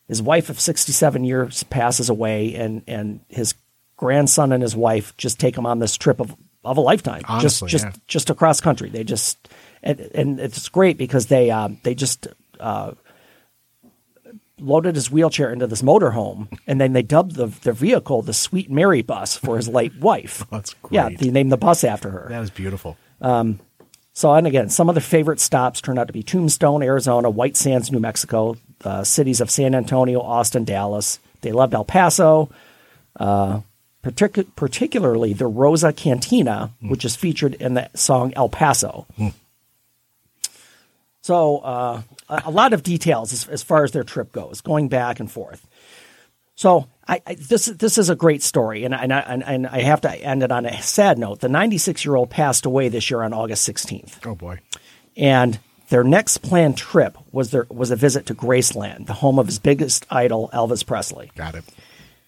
His 0.08 0.22
wife 0.22 0.51
of 0.51 0.60
67 0.60 1.24
years 1.24 1.63
passes 1.63 2.10
away, 2.10 2.53
and, 2.53 2.84
and 2.86 3.22
his 3.27 3.56
grandson 3.98 4.51
and 4.51 4.62
his 4.62 4.75
wife 4.75 5.18
just 5.18 5.39
take 5.39 5.58
him 5.58 5.65
on 5.65 5.80
this 5.80 5.98
trip 5.98 6.20
of, 6.20 6.36
of 6.63 6.77
a 6.77 6.82
lifetime. 6.82 7.24
Honestly, 7.27 7.68
just, 7.68 7.86
yeah. 7.86 7.89
just, 7.89 8.08
just 8.08 8.30
across 8.30 8.62
country. 8.62 8.92
They 8.92 9.03
just, 9.03 9.50
and, 9.82 10.00
and 10.00 10.39
it's 10.39 10.70
great 10.70 11.00
because 11.00 11.25
they, 11.25 11.50
um, 11.50 11.80
they 11.82 11.96
just, 11.96 12.27
uh, 12.60 12.92
loaded 14.60 14.95
his 14.95 15.10
wheelchair 15.12 15.51
into 15.51 15.67
this 15.67 15.81
motorhome, 15.81 16.48
and 16.67 16.79
then 16.79 16.93
they 16.93 17.01
dubbed 17.01 17.36
the 17.36 17.48
the 17.48 17.74
vehicle 17.74 18.22
the 18.22 18.33
Sweet 18.33 18.69
Mary 18.69 19.01
Bus 19.01 19.36
for 19.36 19.57
his 19.57 19.67
late 19.67 19.95
wife. 20.00 20.45
That's 20.51 20.75
Yeah, 20.89 21.07
great. 21.07 21.19
they 21.19 21.29
named 21.31 21.51
the 21.51 21.57
bus 21.57 21.83
after 21.83 22.10
her. 22.12 22.27
That 22.29 22.39
was 22.39 22.50
beautiful. 22.51 22.98
So, 24.15 24.31
and 24.31 24.45
again, 24.45 24.69
some 24.69 24.89
of 24.89 24.95
their 24.95 25.01
favorite 25.01 25.39
stops 25.39 25.81
turned 25.81 25.98
out 25.98 26.05
to 26.05 26.13
be 26.13 26.22
Tombstone, 26.22 26.83
Arizona, 26.83 27.31
White 27.31 27.57
Sands, 27.57 27.91
New 27.91 28.00
Mexico, 28.00 28.55
uh, 28.83 29.03
cities 29.03 29.41
of 29.41 29.50
San 29.50 29.74
Antonio, 29.74 30.22
Austin, 30.22 30.65
Dallas. 30.65 31.17
They 31.41 31.51
loved 31.51 31.74
El 31.74 31.83
Paso, 31.83 32.50
uh, 33.19 33.62
partic- 34.03 34.55
particularly 34.55 35.33
the 35.33 35.48
Rosa 35.48 35.91
Cantina, 35.93 36.74
which 36.79 37.03
is 37.05 37.15
featured 37.15 37.55
in 37.55 37.74
the 37.74 37.89
song 37.95 38.33
El 38.36 38.50
Paso. 38.50 39.07
So, 41.22 41.57
uh, 41.60 42.01
a, 42.33 42.49
a 42.49 42.51
lot 42.51 42.73
of 42.73 42.83
details 42.83 43.31
as, 43.33 43.47
as 43.47 43.63
far 43.63 43.83
as 43.83 43.91
their 43.91 44.03
trip 44.03 44.31
goes, 44.31 44.61
going 44.61 44.87
back 44.89 45.19
and 45.19 45.31
forth. 45.31 45.67
So 46.55 46.87
I, 47.07 47.21
I, 47.25 47.35
this 47.35 47.65
this 47.65 47.97
is 47.97 48.09
a 48.09 48.15
great 48.15 48.43
story, 48.43 48.83
and 48.85 48.93
I, 48.93 49.03
and, 49.03 49.13
I, 49.13 49.19
and- 49.19 49.67
I 49.67 49.81
have 49.81 50.01
to 50.01 50.13
end 50.15 50.43
it 50.43 50.51
on 50.51 50.65
a 50.65 50.81
sad 50.81 51.17
note. 51.17 51.39
The 51.39 51.49
96 51.49 52.05
year 52.05 52.15
old 52.15 52.29
passed 52.29 52.65
away 52.65 52.89
this 52.89 53.09
year 53.09 53.23
on 53.23 53.33
August 53.33 53.67
16th, 53.67 54.25
Oh 54.25 54.35
boy. 54.35 54.59
and 55.17 55.59
their 55.89 56.03
next 56.03 56.39
planned 56.39 56.77
trip 56.77 57.17
was 57.31 57.51
their 57.51 57.65
was 57.69 57.91
a 57.91 57.95
visit 57.95 58.27
to 58.27 58.35
Graceland, 58.35 59.07
the 59.07 59.13
home 59.13 59.39
of 59.39 59.47
his 59.47 59.59
biggest 59.59 60.05
idol, 60.11 60.49
Elvis 60.53 60.85
Presley. 60.85 61.31
Got 61.35 61.55
it. 61.55 61.63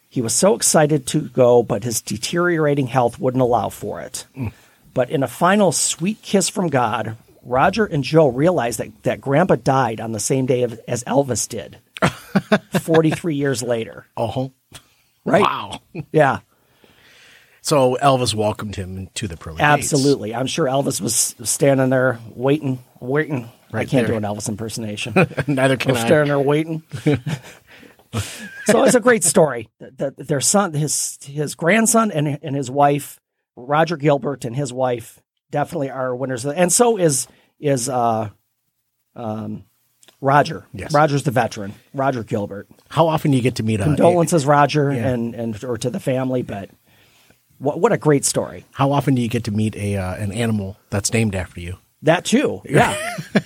He 0.09 0.21
was 0.21 0.33
so 0.33 0.55
excited 0.55 1.05
to 1.07 1.21
go, 1.29 1.61
but 1.61 1.83
his 1.83 2.01
deteriorating 2.01 2.87
health 2.87 3.19
wouldn't 3.19 3.41
allow 3.41 3.69
for 3.69 4.01
it. 4.01 4.25
Mm. 4.35 4.53
But 4.93 5.09
in 5.09 5.23
a 5.23 5.27
final 5.27 5.71
sweet 5.73 6.21
kiss 6.21 6.47
from 6.49 6.69
God, 6.69 7.17
Roger 7.45 7.85
and 7.85 8.03
Joe 8.03 8.27
realized 8.27 8.79
that, 8.79 9.03
that 9.03 9.21
Grandpa 9.21 9.55
died 9.55 10.01
on 10.01 10.11
the 10.11 10.19
same 10.19 10.47
day 10.47 10.63
of, 10.63 10.79
as 10.87 11.03
Elvis 11.03 11.47
did, 11.47 11.77
43 12.81 13.35
years 13.35 13.61
later. 13.63 14.07
Oh. 14.17 14.51
Right? 15.23 15.43
Wow. 15.43 15.79
Yeah. 16.11 16.39
So 17.61 17.97
Elvis 18.01 18.33
welcomed 18.33 18.75
him 18.75 19.07
to 19.15 19.27
the 19.27 19.37
pearly 19.37 19.57
gates. 19.57 19.63
Absolutely. 19.63 20.35
I'm 20.35 20.47
sure 20.47 20.65
Elvis 20.65 20.99
was 21.01 21.35
standing 21.49 21.89
there 21.89 22.19
waiting, 22.35 22.83
waiting. 22.99 23.49
I 23.73 23.85
can't 23.85 24.07
there. 24.07 24.07
do 24.07 24.15
an 24.17 24.23
Elvis 24.23 24.49
impersonation. 24.49 25.13
Neither 25.47 25.77
can 25.77 25.93
We're 25.93 25.99
I. 25.99 26.05
standing 26.05 26.27
there 26.27 26.39
waiting. 26.39 26.83
so 28.65 28.83
it's 28.83 28.95
a 28.95 28.99
great 28.99 29.23
story. 29.23 29.69
That 29.79 30.15
their 30.15 30.41
son, 30.41 30.73
his 30.73 31.17
his 31.23 31.55
grandson, 31.55 32.11
and 32.11 32.39
and 32.41 32.55
his 32.55 32.69
wife, 32.69 33.19
Roger 33.55 33.97
Gilbert, 33.97 34.45
and 34.45 34.55
his 34.55 34.71
wife 34.71 35.19
definitely 35.51 35.89
are 35.89 36.15
winners. 36.15 36.45
And 36.45 36.71
so 36.71 36.97
is 36.97 37.27
is 37.59 37.87
uh, 37.89 38.29
um, 39.15 39.63
Roger. 40.21 40.65
Yes. 40.73 40.93
Roger's 40.93 41.23
the 41.23 41.31
veteran. 41.31 41.73
Roger 41.93 42.23
Gilbert. 42.23 42.67
How 42.89 43.07
often 43.07 43.31
do 43.31 43.37
you 43.37 43.43
get 43.43 43.55
to 43.55 43.63
meet 43.63 43.79
a 43.79 43.83
Condolences, 43.83 44.45
Roger, 44.45 44.91
Yeah. 44.93 45.07
and 45.09 45.35
and 45.35 45.63
or 45.63 45.77
to 45.77 45.89
the 45.89 45.99
family. 45.99 46.41
But 46.41 46.69
what 47.57 47.79
what 47.79 47.91
a 47.91 47.97
great 47.97 48.25
story. 48.25 48.65
How 48.71 48.91
often 48.91 49.15
do 49.15 49.21
you 49.21 49.29
get 49.29 49.43
to 49.45 49.51
meet 49.51 49.75
a 49.75 49.97
uh, 49.97 50.15
an 50.15 50.31
animal 50.31 50.77
that's 50.89 51.13
named 51.13 51.35
after 51.35 51.59
you? 51.59 51.77
That 52.01 52.23
too. 52.25 52.61
Yeah. 52.65 52.93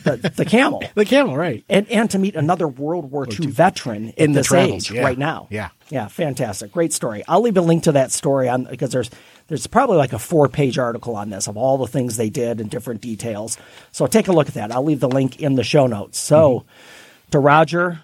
the, 0.03 0.33
the 0.35 0.43
camel. 0.43 0.83
The 0.95 1.05
camel, 1.05 1.37
right? 1.37 1.63
and 1.69 1.89
and 1.89 2.09
to 2.11 2.19
meet 2.19 2.35
another 2.35 2.67
World 2.67 3.09
War 3.09 3.25
II 3.25 3.47
veteran 3.47 4.09
In 4.17 4.33
this 4.33 4.47
travels, 4.47 4.89
age 4.89 4.91
yeah. 4.91 5.03
right 5.03 5.17
now. 5.17 5.47
Yeah. 5.49 5.69
yeah, 5.89 6.07
fantastic, 6.09 6.71
great 6.73 6.91
story. 6.91 7.23
I'll 7.27 7.41
leave 7.41 7.55
a 7.55 7.61
link 7.61 7.83
to 7.83 7.93
that 7.93 8.11
story 8.11 8.49
on 8.49 8.65
because 8.65 8.89
there's 8.91 9.09
there's 9.49 9.67
probably 9.67 9.97
like 9.97 10.13
a 10.13 10.19
four 10.19 10.47
page 10.47 10.77
article 10.77 11.15
on 11.15 11.29
this 11.29 11.47
of 11.47 11.57
all 11.57 11.77
the 11.77 11.87
things 11.87 12.15
they 12.15 12.29
did 12.29 12.61
and 12.61 12.69
different 12.69 13.01
details. 13.01 13.57
So 13.91 14.05
take 14.07 14.27
a 14.27 14.31
look 14.31 14.47
at 14.47 14.53
that. 14.53 14.71
I'll 14.71 14.83
leave 14.83 14.99
the 14.99 15.09
link 15.09 15.41
in 15.41 15.55
the 15.55 15.63
show 15.63 15.87
notes. 15.87 16.17
So 16.19 16.59
Mm-hmm. 16.59 17.31
to 17.31 17.39
Roger, 17.39 18.03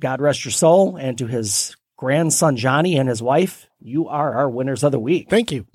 God 0.00 0.20
rest 0.20 0.44
your 0.44 0.52
soul, 0.52 0.96
and 0.96 1.18
to 1.18 1.26
his 1.26 1.76
grandson 1.96 2.56
Johnny 2.56 2.96
and 2.96 3.08
his 3.08 3.22
wife, 3.22 3.68
you 3.80 4.08
are 4.08 4.34
our 4.34 4.48
winners 4.50 4.82
of 4.82 4.92
the 4.92 4.98
week. 4.98 5.28
Thank 5.28 5.52
you. 5.52 5.66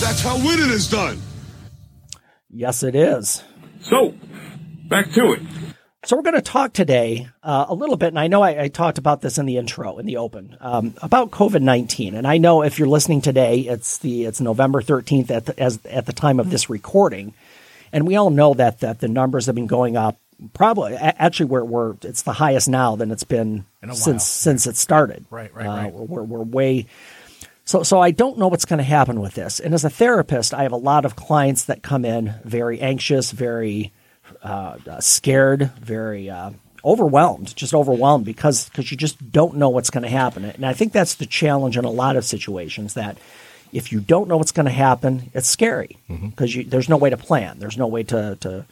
That's 0.00 0.20
how 0.22 0.36
winning 0.36 0.70
is 0.70 0.90
done. 0.90 1.20
Yes, 2.50 2.82
it 2.82 2.94
is. 2.96 3.42
So, 3.82 4.14
back 4.92 5.10
to 5.12 5.32
it. 5.32 5.42
So 6.04 6.16
we're 6.16 6.22
going 6.22 6.34
to 6.34 6.42
talk 6.42 6.72
today 6.72 7.28
uh, 7.42 7.66
a 7.68 7.74
little 7.74 7.96
bit, 7.96 8.08
and 8.08 8.18
I 8.18 8.26
know 8.26 8.42
I, 8.42 8.64
I 8.64 8.68
talked 8.68 8.98
about 8.98 9.20
this 9.20 9.38
in 9.38 9.46
the 9.46 9.56
intro, 9.56 9.98
in 9.98 10.06
the 10.06 10.16
open, 10.16 10.56
um, 10.60 10.94
about 11.00 11.30
COVID 11.30 11.62
nineteen. 11.62 12.14
And 12.14 12.26
I 12.26 12.38
know 12.38 12.62
if 12.62 12.78
you're 12.78 12.88
listening 12.88 13.20
today, 13.20 13.60
it's 13.60 13.98
the 13.98 14.24
it's 14.24 14.40
November 14.40 14.82
thirteenth 14.82 15.30
at 15.30 15.46
the, 15.46 15.58
as 15.58 15.78
at 15.86 16.06
the 16.06 16.12
time 16.12 16.40
of 16.40 16.50
this 16.50 16.68
recording, 16.68 17.34
and 17.92 18.06
we 18.06 18.16
all 18.16 18.30
know 18.30 18.52
that 18.54 18.80
that 18.80 19.00
the 19.00 19.08
numbers 19.08 19.46
have 19.46 19.54
been 19.54 19.66
going 19.66 19.96
up. 19.96 20.18
Probably, 20.54 20.96
actually, 20.96 21.46
we're, 21.46 21.64
we're 21.64 21.94
it's 22.02 22.22
the 22.22 22.32
highest 22.32 22.68
now 22.68 22.96
than 22.96 23.12
it's 23.12 23.22
been 23.22 23.64
since 23.92 24.06
while. 24.06 24.18
since 24.18 24.66
it 24.66 24.76
started. 24.76 25.24
Right, 25.30 25.54
right, 25.54 25.66
Uh, 25.66 25.76
right. 25.84 25.92
We're, 25.92 26.24
we're 26.24 26.42
way 26.42 26.86
so, 27.64 27.84
so 27.84 28.00
I 28.00 28.10
don't 28.10 28.38
know 28.38 28.48
what's 28.48 28.64
going 28.64 28.78
to 28.78 28.84
happen 28.84 29.20
with 29.20 29.34
this. 29.34 29.60
And 29.60 29.72
as 29.72 29.84
a 29.84 29.90
therapist, 29.90 30.52
I 30.52 30.64
have 30.64 30.72
a 30.72 30.76
lot 30.76 31.04
of 31.04 31.14
clients 31.14 31.66
that 31.66 31.82
come 31.82 32.04
in 32.04 32.34
very 32.44 32.80
anxious, 32.80 33.30
very 33.30 33.84
uh, 33.84 33.86
uh, 33.86 34.01
Uh, 34.42 34.76
uh, 34.90 35.00
scared, 35.00 35.70
very 35.80 36.28
uh, 36.28 36.50
overwhelmed, 36.84 37.54
just 37.54 37.72
overwhelmed 37.74 38.24
because 38.24 38.68
because 38.68 38.90
you 38.90 38.96
just 38.96 39.30
don't 39.30 39.56
know 39.56 39.68
what's 39.68 39.90
going 39.90 40.02
to 40.02 40.08
happen. 40.08 40.44
And 40.44 40.66
I 40.66 40.72
think 40.72 40.92
that's 40.92 41.14
the 41.14 41.26
challenge 41.26 41.76
in 41.76 41.84
a 41.84 41.90
lot 41.90 42.16
of 42.16 42.24
situations 42.24 42.94
that 42.94 43.18
if 43.72 43.92
you 43.92 44.00
don't 44.00 44.28
know 44.28 44.36
what's 44.36 44.52
going 44.52 44.66
to 44.66 44.72
happen, 44.72 45.30
it's 45.32 45.48
scary 45.48 45.96
mm-hmm. 46.10 46.30
because 46.30 46.56
there's 46.66 46.88
no 46.88 46.96
way 46.96 47.10
to 47.10 47.16
plan. 47.16 47.58
There's 47.58 47.78
no 47.78 47.86
way 47.86 48.02
to 48.04 48.36
to. 48.40 48.66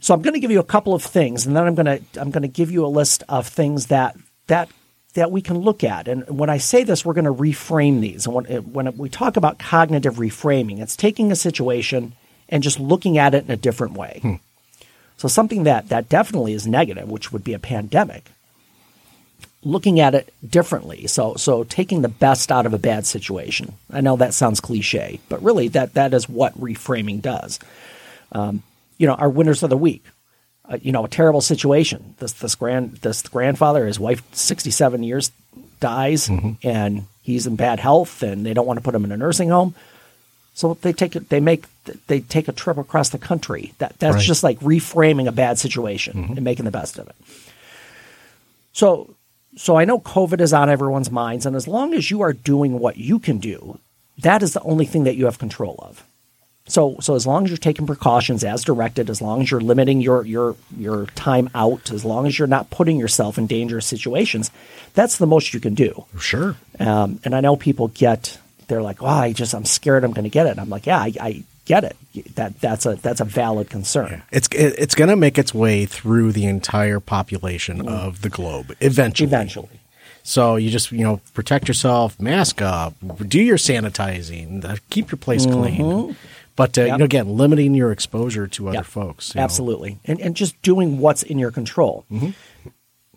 So 0.00 0.12
I'm 0.12 0.22
going 0.22 0.34
to 0.34 0.40
give 0.40 0.50
you 0.50 0.60
a 0.60 0.64
couple 0.64 0.94
of 0.94 1.02
things, 1.02 1.46
and 1.46 1.56
then 1.56 1.64
I'm 1.64 1.74
going 1.74 1.86
to 1.86 2.20
I'm 2.20 2.30
going 2.30 2.42
to 2.42 2.48
give 2.48 2.70
you 2.70 2.84
a 2.84 2.88
list 2.88 3.22
of 3.28 3.46
things 3.46 3.86
that 3.86 4.16
that 4.48 4.68
that 5.14 5.30
we 5.30 5.42
can 5.42 5.58
look 5.58 5.84
at. 5.84 6.08
And 6.08 6.28
when 6.28 6.50
I 6.50 6.58
say 6.58 6.84
this, 6.84 7.04
we're 7.04 7.14
going 7.14 7.24
to 7.24 7.32
reframe 7.32 8.00
these. 8.00 8.26
And 8.26 8.34
when 8.34 8.44
when 8.72 8.96
we 8.96 9.08
talk 9.08 9.36
about 9.36 9.58
cognitive 9.58 10.16
reframing, 10.16 10.80
it's 10.80 10.96
taking 10.96 11.32
a 11.32 11.36
situation 11.36 12.14
and 12.48 12.62
just 12.62 12.78
looking 12.78 13.18
at 13.18 13.34
it 13.34 13.44
in 13.44 13.50
a 13.50 13.56
different 13.56 13.94
way. 13.94 14.18
Hmm. 14.22 14.34
So 15.16 15.28
something 15.28 15.64
that 15.64 15.88
that 15.88 16.08
definitely 16.08 16.52
is 16.52 16.66
negative, 16.66 17.08
which 17.08 17.32
would 17.32 17.44
be 17.44 17.54
a 17.54 17.58
pandemic, 17.58 18.30
looking 19.62 19.98
at 19.98 20.14
it 20.14 20.32
differently. 20.48 21.06
So 21.06 21.34
so 21.36 21.64
taking 21.64 22.02
the 22.02 22.08
best 22.08 22.52
out 22.52 22.66
of 22.66 22.74
a 22.74 22.78
bad 22.78 23.06
situation. 23.06 23.74
I 23.90 24.00
know 24.00 24.16
that 24.16 24.34
sounds 24.34 24.60
cliche, 24.60 25.20
but 25.28 25.42
really 25.42 25.68
that 25.68 25.94
that 25.94 26.12
is 26.14 26.28
what 26.28 26.60
reframing 26.60 27.22
does. 27.22 27.58
Um, 28.32 28.62
you 28.98 29.06
know, 29.06 29.14
our 29.14 29.30
winners 29.30 29.62
of 29.62 29.70
the 29.70 29.76
week. 29.76 30.04
Uh, 30.68 30.78
you 30.82 30.90
know, 30.90 31.04
a 31.04 31.08
terrible 31.08 31.40
situation. 31.40 32.16
This 32.18 32.32
this 32.32 32.56
grand 32.56 32.96
this 32.96 33.22
grandfather, 33.22 33.86
his 33.86 34.00
wife, 34.00 34.22
sixty 34.34 34.72
seven 34.72 35.04
years, 35.04 35.30
dies, 35.78 36.28
and 36.64 37.04
he's 37.22 37.46
in 37.46 37.54
bad 37.54 37.78
health, 37.78 38.24
and 38.24 38.44
they 38.44 38.52
don't 38.52 38.66
want 38.66 38.76
to 38.78 38.82
put 38.82 38.92
him 38.92 39.04
in 39.04 39.12
a 39.12 39.16
nursing 39.16 39.50
home. 39.50 39.76
So 40.56 40.72
they 40.80 40.94
take 40.94 41.14
it. 41.14 41.28
They 41.28 41.38
make 41.38 41.66
they 42.06 42.20
take 42.20 42.48
a 42.48 42.52
trip 42.52 42.78
across 42.78 43.10
the 43.10 43.18
country. 43.18 43.74
That 43.78 43.98
that's 43.98 44.16
Right. 44.16 44.24
just 44.24 44.42
like 44.42 44.58
reframing 44.60 45.28
a 45.28 45.32
bad 45.32 45.58
situation 45.58 46.32
and 46.34 46.42
making 46.42 46.64
the 46.64 46.70
best 46.70 46.98
of 46.98 47.06
it. 47.08 47.14
So 48.72 49.14
so 49.56 49.76
I 49.76 49.84
know 49.84 49.98
COVID 49.98 50.40
is 50.40 50.52
on 50.54 50.68
everyone's 50.70 51.10
minds, 51.10 51.44
and 51.46 51.54
as 51.56 51.68
long 51.68 51.92
as 51.94 52.10
you 52.10 52.22
are 52.22 52.32
doing 52.32 52.78
what 52.78 52.96
you 52.96 53.18
can 53.18 53.38
do, 53.38 53.78
that 54.18 54.42
is 54.42 54.54
the 54.54 54.62
only 54.62 54.86
thing 54.86 55.04
that 55.04 55.16
you 55.16 55.26
have 55.26 55.38
control 55.38 55.76
of. 55.82 56.02
So 56.68 56.96
so 57.00 57.14
as 57.14 57.26
long 57.26 57.44
as 57.44 57.50
you're 57.50 57.58
taking 57.58 57.86
precautions 57.86 58.42
as 58.42 58.64
directed, 58.64 59.10
as 59.10 59.20
long 59.20 59.42
as 59.42 59.50
you're 59.50 59.60
limiting 59.60 60.00
your 60.00 60.24
your 60.24 60.56
your 60.74 61.04
time 61.14 61.50
out, 61.54 61.90
as 61.92 62.02
long 62.02 62.26
as 62.26 62.38
you're 62.38 62.48
not 62.48 62.70
putting 62.70 62.96
yourself 62.98 63.36
in 63.36 63.46
dangerous 63.46 63.84
situations, 63.86 64.50
that's 64.94 65.18
the 65.18 65.26
most 65.26 65.52
you 65.52 65.60
can 65.60 65.74
do. 65.74 66.06
Sure. 66.18 66.56
Um, 66.80 67.20
and 67.24 67.34
I 67.34 67.40
know 67.40 67.56
people 67.56 67.88
get 67.88 68.38
they're 68.68 68.82
like, 68.82 69.02
"Oh, 69.02 69.06
I 69.06 69.32
just 69.32 69.54
I'm 69.54 69.64
scared 69.64 70.04
I'm 70.04 70.12
going 70.12 70.24
to 70.24 70.30
get 70.30 70.46
it." 70.46 70.50
And 70.50 70.60
I'm 70.60 70.68
like, 70.68 70.86
"Yeah, 70.86 70.98
I, 70.98 71.12
I 71.20 71.42
get 71.64 71.84
it. 71.84 71.96
That 72.34 72.60
that's 72.60 72.86
a 72.86 72.96
that's 72.96 73.20
a 73.20 73.24
valid 73.24 73.70
concern." 73.70 74.22
It's 74.30 74.48
it, 74.48 74.74
it's 74.78 74.94
going 74.94 75.10
to 75.10 75.16
make 75.16 75.38
its 75.38 75.54
way 75.54 75.86
through 75.86 76.32
the 76.32 76.46
entire 76.46 77.00
population 77.00 77.78
mm-hmm. 77.78 77.88
of 77.88 78.22
the 78.22 78.28
globe 78.28 78.74
eventually. 78.80 79.28
Eventually. 79.28 79.80
So 80.22 80.56
you 80.56 80.70
just 80.70 80.90
you 80.90 81.04
know 81.04 81.20
protect 81.34 81.68
yourself, 81.68 82.20
mask 82.20 82.60
up, 82.60 82.94
do 83.28 83.40
your 83.40 83.58
sanitizing, 83.58 84.80
keep 84.90 85.10
your 85.10 85.18
place 85.18 85.46
mm-hmm. 85.46 85.60
clean. 85.60 86.16
But 86.56 86.78
uh, 86.78 86.84
you 86.84 86.98
know, 86.98 87.04
again, 87.04 87.36
limiting 87.36 87.74
your 87.74 87.92
exposure 87.92 88.46
to 88.48 88.68
other 88.68 88.78
Yeah, 88.78 88.82
folks. 88.82 89.34
you 89.34 89.38
know. 89.38 89.44
Absolutely. 89.44 89.98
And, 90.06 90.20
and 90.20 90.34
just 90.34 90.60
doing 90.62 90.98
what's 90.98 91.22
in 91.22 91.38
your 91.38 91.50
control. 91.50 92.06
Mm-hmm. 92.10 92.30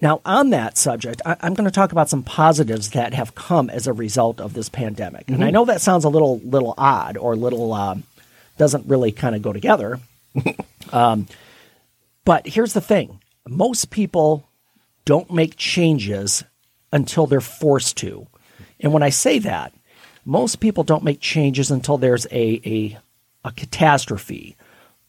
Now, 0.01 0.21
on 0.25 0.51
that 0.51 0.77
subject, 0.77 1.21
I, 1.25 1.35
I'm 1.41 1.53
going 1.53 1.65
to 1.65 1.73
talk 1.73 1.91
about 1.91 2.09
some 2.09 2.23
positives 2.23 2.91
that 2.91 3.13
have 3.13 3.35
come 3.35 3.69
as 3.69 3.87
a 3.87 3.93
result 3.93 4.39
of 4.39 4.53
this 4.53 4.69
pandemic. 4.69 5.29
And 5.29 5.43
I 5.43 5.51
know 5.51 5.65
that 5.65 5.81
sounds 5.81 6.05
a 6.05 6.09
little 6.09 6.39
little 6.39 6.73
odd 6.77 7.17
or 7.17 7.35
little 7.35 7.73
um, 7.73 8.03
doesn't 8.57 8.87
really 8.87 9.11
kind 9.11 9.35
of 9.35 9.41
go 9.41 9.51
together. 9.51 9.99
um, 10.93 11.27
but 12.23 12.47
here's 12.47 12.73
the 12.73 12.81
thing: 12.81 13.19
most 13.47 13.89
people 13.89 14.47
don't 15.05 15.31
make 15.33 15.57
changes 15.57 16.43
until 16.93 17.27
they're 17.27 17.41
forced 17.41 17.97
to. 17.97 18.27
And 18.79 18.93
when 18.93 19.03
I 19.03 19.09
say 19.09 19.39
that, 19.39 19.73
most 20.25 20.59
people 20.59 20.83
don't 20.83 21.03
make 21.03 21.19
changes 21.19 21.71
until 21.71 21.97
there's 21.97 22.25
a, 22.27 22.61
a, 22.65 22.97
a 23.43 23.51
catastrophe 23.51 24.55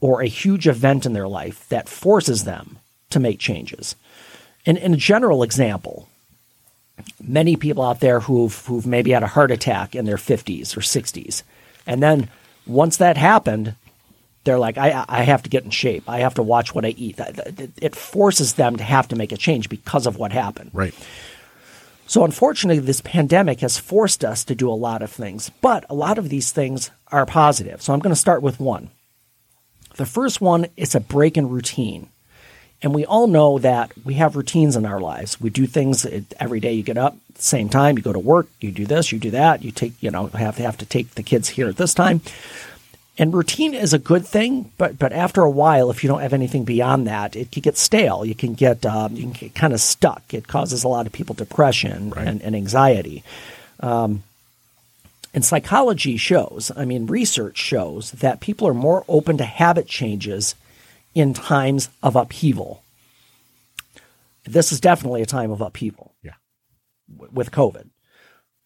or 0.01 0.23
a 0.23 0.27
huge 0.27 0.67
event 0.67 1.07
in 1.07 1.13
their 1.13 1.29
life 1.29 1.69
that 1.69 1.89
forces 1.89 2.45
them 2.45 2.79
to 3.11 3.21
make 3.21 3.39
changes. 3.39 3.97
And 4.67 4.79
in 4.79 4.95
a 4.95 4.97
general 4.97 5.43
example, 5.43 6.09
many 7.23 7.57
people 7.57 7.83
out 7.83 8.01
there 8.01 8.21
who've, 8.21 8.67
who've 8.67 8.87
maybe 8.87 9.11
had 9.11 9.23
a 9.23 9.29
heart 9.29 9.51
attack 9.51 9.95
in 9.95 10.05
their 10.05 10.17
50s 10.17 10.77
or 10.77 10.81
60s. 10.81 11.43
And 11.87 12.03
then 12.03 12.29
once 12.67 12.99
that 12.99 13.17
happened, 13.17 13.75
they're 14.45 14.59
like, 14.59 14.79
I, 14.79 15.05
I 15.09 15.23
have 15.23 15.43
to 15.43 15.51
get 15.51 15.65
in 15.65 15.71
shape. 15.71 16.09
I 16.09 16.21
have 16.21 16.35
to 16.35 16.43
watch 16.43 16.75
what 16.75 16.85
I 16.85 16.91
eat. 16.91 17.19
It 17.81 17.95
forces 17.95 18.55
them 18.55 18.77
to 18.77 18.85
have 18.85 19.09
to 19.09 19.17
make 19.17 19.33
a 19.33 19.37
change 19.37 19.69
because 19.69 20.07
of 20.07 20.17
what 20.17 20.33
happened. 20.33 20.71
Right. 20.73 20.95
So, 22.07 22.25
unfortunately, 22.25 22.81
this 22.81 23.01
pandemic 23.01 23.61
has 23.61 23.79
forced 23.79 24.25
us 24.25 24.45
to 24.47 24.57
do 24.57 24.69
a 24.69 24.73
lot 24.73 25.01
of 25.01 25.13
things, 25.13 25.51
but 25.61 25.85
a 25.89 25.95
lot 25.95 26.19
of 26.19 26.29
these 26.29 26.51
things 26.51 26.91
are 27.13 27.25
positive. 27.25 27.83
So, 27.83 27.93
I'm 27.93 28.01
going 28.01 28.15
to 28.15 28.21
start 28.21 28.43
with 28.43 28.59
one. 28.59 28.91
The 29.97 30.07
first 30.07 30.41
one 30.41 30.67
is 30.77 30.95
a 30.95 31.01
break 31.01 31.37
in 31.37 31.49
routine. 31.49 32.09
And 32.83 32.95
we 32.95 33.05
all 33.05 33.27
know 33.27 33.59
that 33.59 33.93
we 34.05 34.15
have 34.15 34.37
routines 34.37 34.75
in 34.75 34.87
our 34.87 35.01
lives. 35.01 35.41
We 35.41 35.51
do 35.51 35.67
things 35.67 36.07
every 36.39 36.61
day. 36.61 36.73
You 36.73 36.83
get 36.83 36.97
up 36.97 37.15
at 37.29 37.35
the 37.35 37.43
same 37.43 37.69
time, 37.69 37.97
you 37.97 38.03
go 38.03 38.13
to 38.13 38.19
work, 38.19 38.49
you 38.61 38.73
do 38.73 38.87
this, 38.87 39.13
you 39.13 39.19
do 39.19 39.31
that, 39.33 39.63
you 39.63 39.71
take, 39.71 40.03
you 40.03 40.11
know, 40.11 40.29
have 40.29 40.57
to 40.57 40.63
have 40.63 40.79
to 40.79 40.87
take 40.87 41.15
the 41.15 41.23
kids 41.23 41.51
here 41.51 41.69
at 41.69 41.77
this 41.77 41.93
time. 41.93 42.23
And 43.19 43.35
routine 43.35 43.75
is 43.75 43.93
a 43.93 43.99
good 43.99 44.27
thing, 44.27 44.73
but 44.79 44.99
but 44.99 45.13
after 45.13 45.43
a 45.43 45.51
while, 45.51 45.91
if 45.91 46.03
you 46.03 46.09
don't 46.09 46.23
have 46.23 46.33
anything 46.33 46.65
beyond 46.65 47.07
that, 47.07 47.37
it 47.37 47.53
can 47.53 47.61
get 47.61 47.77
stale. 47.77 48.25
You 48.25 48.35
can 48.35 48.55
get 48.55 48.87
um, 48.87 49.15
you 49.15 49.25
can 49.25 49.33
get 49.33 49.55
kind 49.55 49.75
of 49.75 49.81
stuck. 49.81 50.33
It 50.33 50.49
causes 50.49 50.85
a 50.85 50.89
lot 50.89 51.07
of 51.07 51.13
people 51.13 51.35
depression 51.35 52.11
right. 52.11 52.27
and, 52.27 52.41
and, 52.41 52.57
anxiety. 52.57 53.23
Um, 53.81 54.23
and 55.35 55.45
psychology 55.45 56.17
shows, 56.17 56.73
I 56.75 56.87
mean, 56.87 57.07
research 57.07 57.59
shows 57.59 58.13
that 58.13 58.41
people 58.41 58.67
are 58.67 58.75
more 58.75 59.05
open 59.07 59.37
to 59.37 59.45
habit 59.45 59.87
changes 59.87 60.55
in 61.15 61.35
times 61.35 61.89
of 62.03 62.17
upheaval. 62.17 62.83
This 64.45 64.73
is 64.73 64.81
definitely 64.81 65.23
a 65.23 65.27
time 65.27 65.51
of 65.51 65.61
upheaval. 65.61 66.15
Yeah. 66.23 66.35
With 67.09 67.51
COVID. 67.51 67.91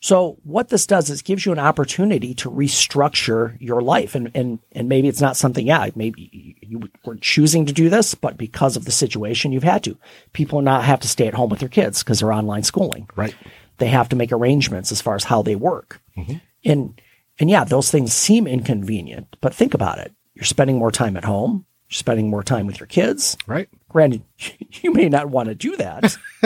So 0.01 0.37
what 0.45 0.69
this 0.69 0.87
does 0.87 1.09
is 1.09 1.23
gives 1.23 1.47
you 1.47 1.53
an 1.53 1.59
opportunity 1.59 2.35
to 2.35 2.51
restructure 2.51 3.57
your 3.59 3.81
life. 3.81 4.15
And, 4.15 4.31
and, 4.35 4.59
and 4.73 4.87
maybe 4.87 5.09
it's 5.09 5.23
not 5.23 5.35
something, 5.35 5.67
yeah, 5.67 5.89
maybe 5.95 6.59
you 6.61 6.91
were 7.07 7.17
choosing 7.17 7.65
to 7.65 7.73
do 7.73 7.89
this, 7.89 8.15
but 8.15 8.37
because 8.37 8.77
of 8.77 8.85
the 8.85 8.93
situation, 8.93 9.51
you've 9.51 9.63
had 9.63 9.83
to. 9.85 9.97
People 10.35 10.61
not 10.61 10.85
have 10.85 11.01
to 11.01 11.09
stay 11.09 11.27
at 11.27 11.33
home 11.33 11.49
with 11.49 11.61
their 11.61 11.71
kids 11.71 12.03
because 12.03 12.21
they're 12.21 12.35
online 12.35 12.65
schooling. 12.65 13.09
Right. 13.17 13.35
They 13.79 13.89
have 13.89 14.11
to 14.11 14.17
make 14.17 14.31
arrangements 14.31 14.93
as 14.93 15.01
far 15.01 15.15
as 15.15 15.25
how 15.25 15.41
they 15.41 15.57
work. 15.57 16.03
Mm-hmm. 16.19 16.35
And, 16.67 17.01
and 17.41 17.49
yeah, 17.49 17.65
those 17.65 17.91
things 17.91 18.13
seem 18.13 18.47
inconvenient, 18.47 19.39
but 19.41 19.55
think 19.55 19.73
about 19.73 19.99
it. 19.99 20.13
You're 20.35 20.45
spending 20.45 20.77
more 20.77 20.93
time 20.93 21.17
at 21.17 21.25
home. 21.25 21.65
You're 21.89 21.97
spending 21.97 22.31
more 22.31 22.43
time 22.43 22.67
with 22.67 22.81
your 22.81 22.87
kids. 22.87 23.37
Right. 23.47 23.69
Granted, 23.89 24.23
you 24.83 24.93
may 24.93 25.09
not 25.09 25.31
want 25.31 25.49
to 25.49 25.55
do 25.55 25.77
that. 25.77 26.17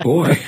boy, 0.00 0.38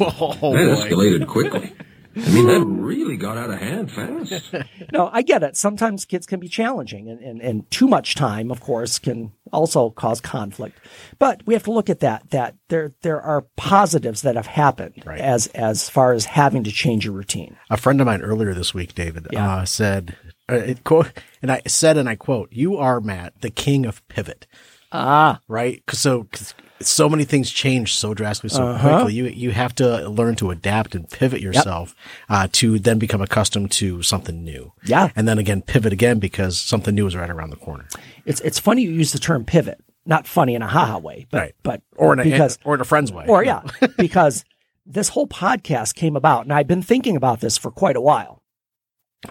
oh, 0.00 0.52
that 0.52 0.88
escalated 0.90 1.26
quickly. 1.26 1.72
I 2.16 2.30
mean, 2.30 2.46
that 2.46 2.64
really 2.64 3.16
got 3.16 3.36
out 3.36 3.50
of 3.50 3.58
hand 3.58 3.90
fast. 3.90 4.54
no, 4.92 5.10
I 5.12 5.22
get 5.22 5.42
it. 5.42 5.56
Sometimes 5.56 6.04
kids 6.04 6.26
can 6.26 6.38
be 6.38 6.48
challenging, 6.48 7.08
and, 7.08 7.20
and, 7.20 7.40
and 7.42 7.70
too 7.72 7.88
much 7.88 8.14
time, 8.14 8.52
of 8.52 8.60
course, 8.60 9.00
can 9.00 9.32
also 9.52 9.90
cause 9.90 10.20
conflict. 10.20 10.78
But 11.18 11.42
we 11.44 11.54
have 11.54 11.64
to 11.64 11.72
look 11.72 11.90
at 11.90 12.00
that. 12.00 12.30
That 12.30 12.56
there 12.68 12.94
there 13.02 13.20
are 13.20 13.42
positives 13.56 14.22
that 14.22 14.36
have 14.36 14.46
happened 14.46 15.02
right. 15.04 15.20
as 15.20 15.48
as 15.48 15.88
far 15.90 16.12
as 16.12 16.26
having 16.26 16.62
to 16.64 16.70
change 16.70 17.04
your 17.04 17.14
routine. 17.14 17.56
A 17.68 17.76
friend 17.76 18.00
of 18.00 18.06
mine 18.06 18.22
earlier 18.22 18.54
this 18.54 18.72
week, 18.74 18.94
David, 18.94 19.26
yeah. 19.32 19.56
uh, 19.56 19.64
said, 19.64 20.16
it 20.48 20.84
quote, 20.84 21.12
and 21.42 21.50
I 21.50 21.62
said, 21.66 21.96
and 21.96 22.08
I 22.08 22.16
quote, 22.16 22.52
"You 22.52 22.76
are 22.76 23.00
Matt, 23.00 23.40
the 23.40 23.50
king 23.50 23.86
of 23.86 24.06
pivot." 24.08 24.46
Ah, 24.92 25.40
right. 25.48 25.82
So, 25.90 26.24
cause 26.24 26.54
so 26.80 27.08
many 27.08 27.24
things 27.24 27.50
change 27.50 27.94
so 27.94 28.14
drastically, 28.14 28.50
so 28.50 28.66
uh-huh. 28.66 28.96
quickly. 28.96 29.14
You 29.14 29.26
you 29.26 29.50
have 29.50 29.74
to 29.76 30.08
learn 30.08 30.36
to 30.36 30.50
adapt 30.50 30.94
and 30.94 31.08
pivot 31.08 31.40
yourself 31.40 31.94
yep. 31.98 32.38
uh, 32.38 32.48
to 32.52 32.78
then 32.78 32.98
become 32.98 33.20
accustomed 33.20 33.70
to 33.72 34.02
something 34.02 34.44
new. 34.44 34.72
Yeah, 34.84 35.10
and 35.16 35.26
then 35.26 35.38
again 35.38 35.62
pivot 35.62 35.92
again 35.92 36.18
because 36.18 36.58
something 36.58 36.94
new 36.94 37.06
is 37.06 37.16
right 37.16 37.30
around 37.30 37.50
the 37.50 37.56
corner. 37.56 37.88
It's 38.24 38.40
it's 38.40 38.58
funny 38.58 38.82
you 38.82 38.90
use 38.90 39.12
the 39.12 39.18
term 39.18 39.44
pivot, 39.44 39.80
not 40.06 40.26
funny 40.26 40.54
in 40.54 40.62
a 40.62 40.68
haha 40.68 40.98
way, 40.98 41.26
but 41.30 41.38
right. 41.38 41.54
but 41.62 41.82
or 41.96 42.12
in 42.12 42.20
a, 42.20 42.24
because 42.24 42.58
or 42.64 42.74
in 42.74 42.80
a 42.80 42.84
friend's 42.84 43.12
way, 43.12 43.26
or 43.26 43.44
yeah, 43.44 43.62
because 43.98 44.44
this 44.86 45.08
whole 45.08 45.26
podcast 45.26 45.94
came 45.94 46.16
about, 46.16 46.42
and 46.42 46.52
I've 46.52 46.68
been 46.68 46.82
thinking 46.82 47.16
about 47.16 47.40
this 47.40 47.56
for 47.56 47.70
quite 47.70 47.96
a 47.96 48.00
while. 48.00 48.42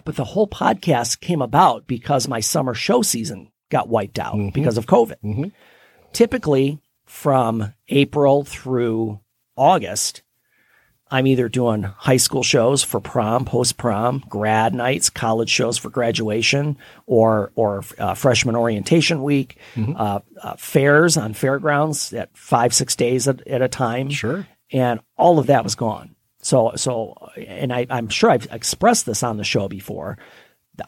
But 0.05 0.15
the 0.15 0.23
whole 0.23 0.47
podcast 0.47 1.19
came 1.19 1.41
about 1.41 1.87
because 1.87 2.27
my 2.27 2.39
summer 2.39 2.73
show 2.73 3.01
season 3.01 3.51
got 3.69 3.89
wiped 3.89 4.19
out 4.19 4.35
mm-hmm. 4.35 4.49
because 4.49 4.77
of 4.77 4.85
COVID. 4.85 5.15
Mm-hmm. 5.23 5.47
Typically, 6.11 6.79
from 7.05 7.73
April 7.89 8.43
through 8.43 9.19
August, 9.55 10.21
I'm 11.13 11.27
either 11.27 11.47
doing 11.47 11.83
high 11.83 12.17
school 12.17 12.41
shows 12.41 12.83
for 12.83 12.99
prom, 12.99 13.45
post 13.45 13.77
prom, 13.77 14.23
grad 14.27 14.73
nights, 14.73 15.11
college 15.11 15.49
shows 15.49 15.77
for 15.77 15.91
graduation, 15.91 16.77
or 17.05 17.51
or 17.53 17.83
uh, 17.99 18.15
freshman 18.15 18.55
orientation 18.55 19.21
week, 19.21 19.57
mm-hmm. 19.75 19.93
uh, 19.95 20.19
uh, 20.41 20.55
fairs 20.55 21.15
on 21.15 21.33
fairgrounds 21.33 22.13
at 22.13 22.35
five 22.35 22.73
six 22.73 22.95
days 22.95 23.27
at, 23.27 23.45
at, 23.47 23.61
a 23.61 23.67
time. 23.67 24.09
Sure, 24.09 24.47
and 24.71 25.01
all 25.15 25.37
of 25.37 25.47
that 25.47 25.63
was 25.63 25.75
gone. 25.75 26.15
So 26.43 26.73
so, 26.75 27.15
and 27.35 27.73
I, 27.73 27.87
I'm 27.89 28.09
sure 28.09 28.29
I've 28.29 28.47
expressed 28.51 29.05
this 29.05 29.23
on 29.23 29.37
the 29.37 29.43
show 29.43 29.67
before 29.67 30.17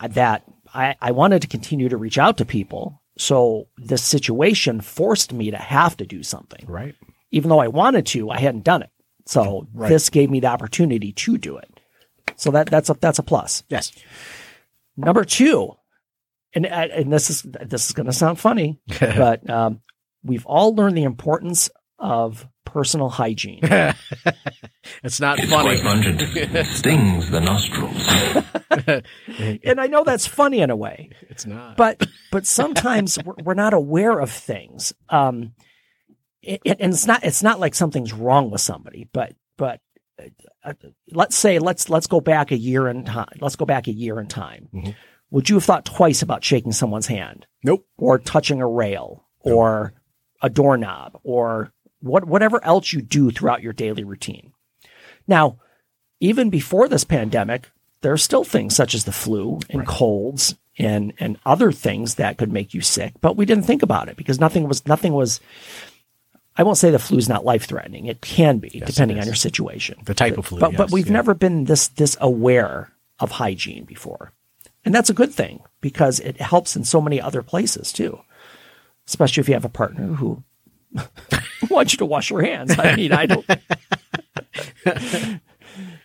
that 0.02 0.44
I, 0.74 0.96
I 1.02 1.12
wanted 1.12 1.41
to 1.41 1.48
continue 1.48 1.89
to 1.89 1.98
reach 1.98 2.18
out 2.18 2.38
to 2.38 2.46
people. 2.46 3.02
So 3.18 3.68
this 3.78 4.04
situation 4.04 4.82
forced 4.82 5.32
me 5.32 5.52
to 5.52 5.58
have 5.58 5.96
to 5.98 6.06
do 6.06 6.22
something. 6.24 6.65
Right. 6.68 6.96
Even 7.32 7.50
though 7.50 7.60
I 7.60 7.70
wanted 7.70 8.06
to, 8.08 8.30
I 8.30 8.39
hadn't 8.39 8.65
done 8.65 8.82
it. 8.82 8.89
So 9.26 9.68
right. 9.74 9.89
this 9.89 10.10
gave 10.10 10.30
me 10.30 10.41
the 10.41 10.48
opportunity 10.48 11.13
to 11.13 11.38
do 11.38 11.58
it. 11.58 11.80
So 12.36 12.52
that 12.52 12.70
that's 12.70 12.89
a 12.89 12.94
that's 12.96 13.20
a 13.20 13.24
plus. 13.24 13.63
Yes. 13.70 13.91
Number 14.98 15.24
two, 15.24 15.76
and 16.54 16.65
and 16.65 17.12
this 17.12 17.30
is 17.30 17.41
this 17.44 17.88
is 17.88 17.94
going 17.94 18.08
to 18.08 18.13
sound 18.13 18.39
funny, 18.39 18.80
but 19.00 19.50
um, 19.50 19.82
we've 20.24 20.46
all 20.46 20.76
learned 20.76 20.98
the 20.98 21.04
importance 21.04 21.70
of 22.06 22.48
personal 22.65 23.10
hygiene. 23.10 23.60
it's 23.63 25.20
not 25.20 25.39
it's 25.39 25.50
funny. 25.50 25.80
Quite 25.80 25.82
pungent. 25.82 26.22
Stings 26.68 27.32
the 27.32 27.41
nostrils. 27.41 28.08
and 29.63 29.82
I 29.82 29.88
know 29.88 30.04
that's 30.04 30.28
funny 30.28 30.60
in 30.60 30.70
a 30.70 30.76
way. 30.76 31.10
It's 31.30 31.46
not. 31.46 31.78
But 31.78 32.06
but 32.32 32.46
sometimes 32.46 33.18
we're, 33.24 33.34
we're 33.44 33.54
not 33.56 33.74
aware 33.74 34.20
of 34.20 34.30
things. 34.30 34.94
Um, 35.10 35.54
it, 36.44 36.62
it, 36.63 36.78
and 36.80 36.94
it's 36.94 37.08
not 37.08 37.24
it's 37.24 37.41
not 37.41 37.60
like 37.60 37.74
something's 37.74 38.13
wrong 38.13 38.52
with 38.52 38.62
somebody, 38.62 39.10
but 39.12 39.34
but 39.58 39.82
uh, 40.63 40.74
let's 41.12 41.36
say 41.36 41.58
let's 41.58 41.89
let's 41.89 42.08
go 42.08 42.22
back 42.22 42.52
a 42.52 42.58
year 42.58 42.88
in 42.88 43.04
time. 43.04 43.38
Let's 43.41 43.56
go 43.56 43.65
back 43.65 43.88
a 43.88 43.94
year 43.94 44.20
in 44.20 44.28
time. 44.28 44.70
Mm-hmm. 44.74 44.91
Would 45.32 45.50
you 45.50 45.56
have 45.56 45.63
thought 45.63 45.86
twice 45.86 46.22
about 46.22 46.44
shaking 46.44 46.72
someone's 46.72 47.08
hand? 47.08 47.48
Nope. 47.63 47.88
Or 47.98 48.20
touching 48.20 48.62
a 48.62 48.68
rail 48.68 49.26
nope. 49.44 49.56
or 49.56 49.94
a 50.41 50.50
doorknob 50.50 51.20
or 51.24 51.74
what, 52.06 52.26
whatever 52.26 52.63
else 52.63 52.94
you 52.94 53.02
do 53.02 53.32
throughout 53.32 53.63
your 53.63 53.74
daily 53.74 54.04
routine. 54.04 54.52
Now, 55.28 55.58
even 56.20 56.50
before 56.50 56.88
this 56.88 57.04
pandemic, 57.04 57.70
there 58.02 58.13
are 58.13 58.18
still 58.18 58.44
things 58.44 58.76
such 58.76 58.94
as 58.94 59.04
the 59.04 59.12
flu 59.12 59.60
and 59.70 59.80
right. 59.80 59.88
colds 59.88 60.56
and 60.78 61.13
and 61.20 61.38
other 61.46 61.72
things 61.72 62.15
that 62.15 62.38
could 62.38 62.52
make 62.52 62.74
you 62.74 62.82
sick, 62.82 63.13
but 63.22 63.38
we 63.38 63.46
didn't 63.46 63.63
think 63.63 63.82
about 63.82 64.10
it 64.10 64.18
because 64.18 64.39
nothing 64.39 64.68
was 64.68 64.86
nothing 64.86 65.13
was. 65.13 65.39
I 66.58 66.63
won't 66.63 66.78
say 66.78 66.89
the 66.89 67.00
flu 67.00 67.18
is 67.18 67.28
not 67.28 67.44
life 67.44 67.65
threatening. 67.65 68.06
It 68.06 68.22
can 68.22 68.60
be 68.60 68.70
yes, 68.74 68.88
depending 68.88 69.20
on 69.20 69.26
your 69.26 69.36
situation. 69.36 69.98
The 70.06 70.13
type 70.13 70.38
of 70.38 70.46
flu, 70.46 70.60
but 70.60 70.72
yes, 70.72 70.78
but 70.78 70.91
we've 70.91 71.08
yeah. 71.08 71.13
never 71.13 71.34
been 71.34 71.65
this 71.65 71.88
this 71.89 72.18
aware 72.22 72.91
of 73.20 73.32
hygiene 73.32 73.86
before, 73.86 74.34
and 74.84 74.94
that's 74.94 75.10
a 75.10 75.13
good 75.13 75.34
thing 75.34 75.62
because 75.82 76.20
it 76.20 76.39
helps 76.39 76.76
in 76.76 76.84
so 76.84 77.02
many 77.02 77.20
other 77.20 77.41
places 77.41 77.91
too. 77.91 78.20
Especially 79.08 79.41
if 79.41 79.48
you 79.48 79.54
have 79.54 79.65
a 79.65 79.70
partner 79.70 80.08
who 80.08 80.44
want 81.69 81.93
you 81.93 81.97
to 81.97 82.05
wash 82.05 82.29
your 82.29 82.41
hands. 82.41 82.77
I 82.77 82.95
mean, 82.95 83.12
I 83.12 83.25
don't. 83.25 83.45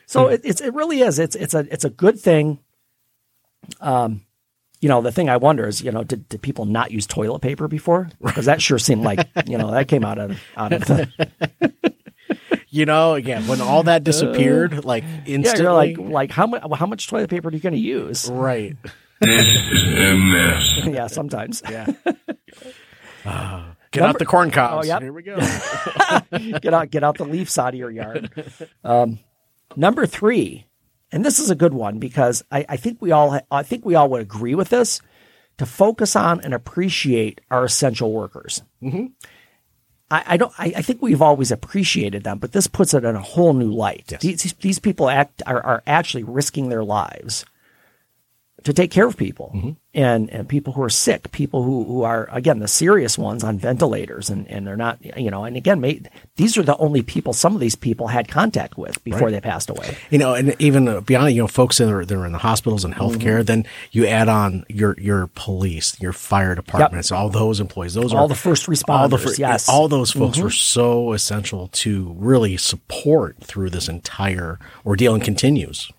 so 0.06 0.28
it, 0.28 0.40
it's 0.44 0.60
it 0.60 0.74
really 0.74 1.00
is. 1.00 1.18
It's 1.18 1.36
it's 1.36 1.54
a 1.54 1.66
it's 1.70 1.84
a 1.84 1.90
good 1.90 2.18
thing. 2.18 2.58
Um, 3.80 4.22
you 4.80 4.88
know, 4.88 5.02
the 5.02 5.12
thing 5.12 5.28
I 5.28 5.36
wonder 5.36 5.66
is, 5.68 5.82
you 5.82 5.92
know, 5.92 6.02
did, 6.02 6.28
did 6.28 6.40
people 6.40 6.64
not 6.64 6.90
use 6.90 7.06
toilet 7.06 7.40
paper 7.40 7.68
before? 7.68 8.08
Because 8.22 8.46
that 8.46 8.62
sure 8.62 8.78
seemed 8.78 9.02
like, 9.02 9.28
you 9.46 9.58
know, 9.58 9.70
that 9.70 9.88
came 9.88 10.04
out 10.04 10.18
of 10.18 10.40
out 10.56 10.72
of 10.72 10.84
the. 10.86 11.92
you 12.68 12.86
know, 12.86 13.14
again, 13.14 13.46
when 13.46 13.60
all 13.60 13.82
that 13.84 14.04
disappeared, 14.04 14.72
uh, 14.72 14.80
like 14.82 15.04
instantly, 15.26 15.64
yeah, 15.64 15.70
like 15.70 15.98
like 15.98 16.30
how 16.30 16.46
much 16.46 16.62
how 16.74 16.86
much 16.86 17.08
toilet 17.08 17.28
paper 17.28 17.48
are 17.48 17.52
you 17.52 17.60
going 17.60 17.74
to 17.74 17.78
use? 17.78 18.30
Right. 18.30 18.76
This 19.20 19.46
is 19.46 19.82
a 19.98 20.14
mess. 20.16 20.86
yeah, 20.86 21.06
sometimes. 21.06 21.62
Yeah. 21.68 21.86
Uh, 23.22 23.64
Get 23.92 24.00
Number, 24.00 24.10
out 24.10 24.18
the 24.20 24.26
corn 24.26 24.50
cobs. 24.50 24.86
Oh, 24.86 24.88
yep. 24.88 25.02
Here 25.02 25.12
we 25.12 25.22
go. 25.22 25.36
get 26.60 26.72
out, 26.72 26.90
get 26.90 27.02
out 27.02 27.18
the 27.18 27.24
leaves 27.24 27.58
out 27.58 27.74
of 27.74 27.78
your 27.78 27.90
yard. 27.90 28.30
Um, 28.84 29.18
number 29.74 30.06
three, 30.06 30.66
and 31.10 31.24
this 31.24 31.40
is 31.40 31.50
a 31.50 31.56
good 31.56 31.74
one 31.74 31.98
because 31.98 32.44
I, 32.52 32.64
I 32.68 32.76
think 32.76 33.02
we 33.02 33.10
all 33.10 33.40
I 33.50 33.62
think 33.64 33.84
we 33.84 33.96
all 33.96 34.08
would 34.10 34.22
agree 34.22 34.54
with 34.54 34.68
this 34.68 35.00
to 35.58 35.66
focus 35.66 36.14
on 36.14 36.40
and 36.40 36.54
appreciate 36.54 37.40
our 37.50 37.64
essential 37.64 38.12
workers. 38.12 38.62
Mm-hmm. 38.80 39.06
I, 40.08 40.24
I 40.26 40.36
don't. 40.36 40.52
I, 40.56 40.72
I 40.76 40.82
think 40.82 41.02
we've 41.02 41.22
always 41.22 41.50
appreciated 41.50 42.22
them, 42.22 42.38
but 42.38 42.52
this 42.52 42.66
puts 42.66 42.94
it 42.94 43.04
in 43.04 43.16
a 43.16 43.20
whole 43.20 43.54
new 43.54 43.72
light. 43.72 44.12
These 44.20 44.54
these 44.54 44.78
people 44.78 45.08
act 45.08 45.42
are, 45.46 45.62
are 45.64 45.82
actually 45.86 46.22
risking 46.22 46.68
their 46.68 46.84
lives 46.84 47.44
to 48.64 48.72
take 48.72 48.90
care 48.90 49.06
of 49.06 49.16
people 49.16 49.50
Mm-hmm. 49.54 49.70
and 49.94 50.30
and 50.30 50.48
people 50.48 50.72
who 50.72 50.82
are 50.82 50.90
sick, 50.90 51.32
people 51.32 51.62
who 51.62 51.84
who 51.84 52.02
are 52.02 52.28
again 52.30 52.58
the 52.60 52.68
serious 52.68 53.18
ones 53.18 53.42
on 53.42 53.58
ventilators, 53.58 54.30
and 54.30 54.46
and 54.48 54.66
they're 54.66 54.76
not 54.76 54.98
you 55.16 55.30
know. 55.30 55.44
And 55.44 55.56
again, 55.56 55.80
may, 55.80 56.00
these 56.36 56.56
are 56.56 56.62
the 56.62 56.76
only 56.76 57.02
people 57.02 57.32
some 57.32 57.54
of 57.54 57.60
these 57.60 57.74
people 57.74 58.06
had 58.08 58.28
contact 58.28 58.78
with 58.78 59.02
before 59.02 59.30
they 59.30 59.40
passed 59.40 59.70
away. 59.70 59.96
You 60.10 60.18
know, 60.18 60.34
and 60.34 60.54
even 60.60 60.86
uh, 60.88 61.00
beyond, 61.00 61.34
you 61.34 61.42
know, 61.42 61.48
folks 61.48 61.78
that 61.78 61.90
are, 61.90 62.04
that 62.04 62.14
are 62.14 62.26
in 62.26 62.32
the 62.32 62.38
hospitals 62.38 62.84
and 62.84 62.94
healthcare, 62.94 63.38
Mm-hmm. 63.40 63.44
then 63.44 63.66
you 63.90 64.06
add 64.06 64.28
on 64.28 64.64
your, 64.68 64.94
your 64.98 65.28
police, 65.34 65.98
your 66.00 66.12
fire 66.12 66.54
departments, 66.54 67.10
all 67.10 67.28
those 67.28 67.60
employees, 67.60 67.94
those 67.94 68.12
All 68.12 68.18
are 68.18 68.20
all 68.22 68.28
the 68.28 68.34
first 68.34 68.68
all 68.88 69.08
the 69.08 69.16
responders, 69.16 69.38
yes. 69.38 69.66
Mm-hmm. 69.66 69.74
all 69.76 69.88
those 69.88 70.10
folks 70.12 70.38
were 70.38 70.50
so 70.50 71.12
essential 71.12 71.68
to 71.68 72.14
really 72.18 72.56
support 72.56 73.38
through 73.42 73.70
this 73.70 73.88
entire 73.88 74.58
ordeal 74.86 75.14
and 75.14 75.22
continues 75.24 75.90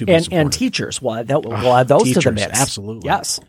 and 0.00 0.28
and 0.32 0.52
teachers. 0.52 1.00
We'll 1.02 1.24
that, 1.24 1.42
we'll 1.42 1.74
add 1.74 1.88
those 1.88 2.02
to 2.04 2.08
the 2.08 2.14
teachers, 2.20 2.34
mix. 2.34 2.60
absolutely. 2.60 3.06
Yes. 3.08 3.40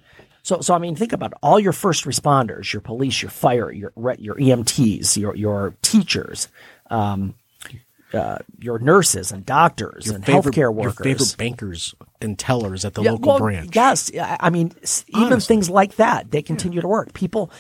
So 0.44 0.62
so 0.62 0.74
I 0.74 0.78
mean, 0.78 0.96
think 0.96 1.12
about 1.14 1.32
it. 1.32 1.38
all 1.42 1.60
your 1.60 1.74
first 1.74 2.06
responders, 2.06 2.72
your 2.72 2.82
police, 2.82 3.22
your 3.22 3.32
fire, 3.32 3.72
your 3.72 3.92
your 4.20 4.36
EMTs, 4.36 5.18
your 5.18 5.36
your 5.36 5.76
teachers, 5.82 6.48
um, 6.92 7.34
uh, 8.14 8.38
your 8.60 8.78
nurses 8.80 9.32
and 9.32 9.44
doctors 9.46 10.08
and 10.08 10.24
favorite, 10.26 10.54
healthcare 10.54 10.74
workers. 10.74 11.06
your 11.06 11.16
favorite 11.16 11.36
bankers 11.38 11.96
and 12.22 12.38
tellers 12.38 12.86
at 12.86 12.94
the 12.94 13.02
Yeah, 13.02 13.12
local 13.14 13.30
well, 13.30 13.40
branch. 13.40 13.76
Yes, 13.76 14.12
I 14.20 14.50
mean, 14.52 14.72
even 15.08 15.24
Honestly. 15.34 15.56
things 15.56 15.70
like 15.70 15.96
that, 15.96 16.30
they 16.32 16.42
continue 16.44 16.80
to 16.80 16.88
work. 16.88 17.14
People, 17.14 17.52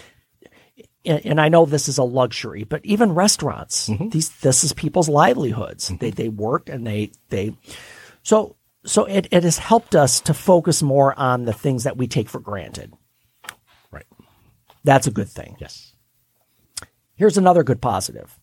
and, 1.03 1.39
I 1.41 1.49
know 1.49 1.65
this 1.65 1.87
is 1.87 1.97
a 1.97 2.03
luxury, 2.03 2.63
but 2.63 2.81
even 2.85 3.13
restaurants, 3.13 3.89
Mm-hmm. 3.89 4.09
these 4.09 4.29
this 4.41 4.63
is 4.63 4.73
people's 4.73 5.09
livelihoods. 5.09 5.91
They 5.99 6.11
they 6.11 6.29
work 6.29 6.69
and 6.69 6.85
they 6.85 7.11
they, 7.29 7.55
so 8.23 8.55
so 8.85 9.05
it, 9.05 9.27
it 9.31 9.43
has 9.43 9.57
helped 9.57 9.95
us 9.95 10.21
to 10.21 10.33
focus 10.33 10.81
more 10.81 11.17
on 11.19 11.45
the 11.45 11.53
things 11.53 11.83
that 11.83 11.97
we 11.97 12.07
take 12.07 12.29
for 12.29 12.39
granted. 12.39 12.93
Right. 13.91 14.05
That's 14.83 15.07
a 15.07 15.11
good 15.11 15.29
thing. 15.29 15.57
Yes. 15.59 15.93
Here's 17.15 17.37
another 17.37 17.63
good 17.63 17.81
positive. 17.81 18.39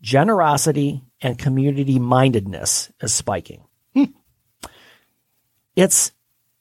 Generosity 0.00 1.02
and 1.20 1.38
community 1.38 1.98
mindedness 1.98 2.90
is 3.00 3.12
spiking. 3.12 3.64
Hmm. 3.94 4.04
It's, 5.74 6.12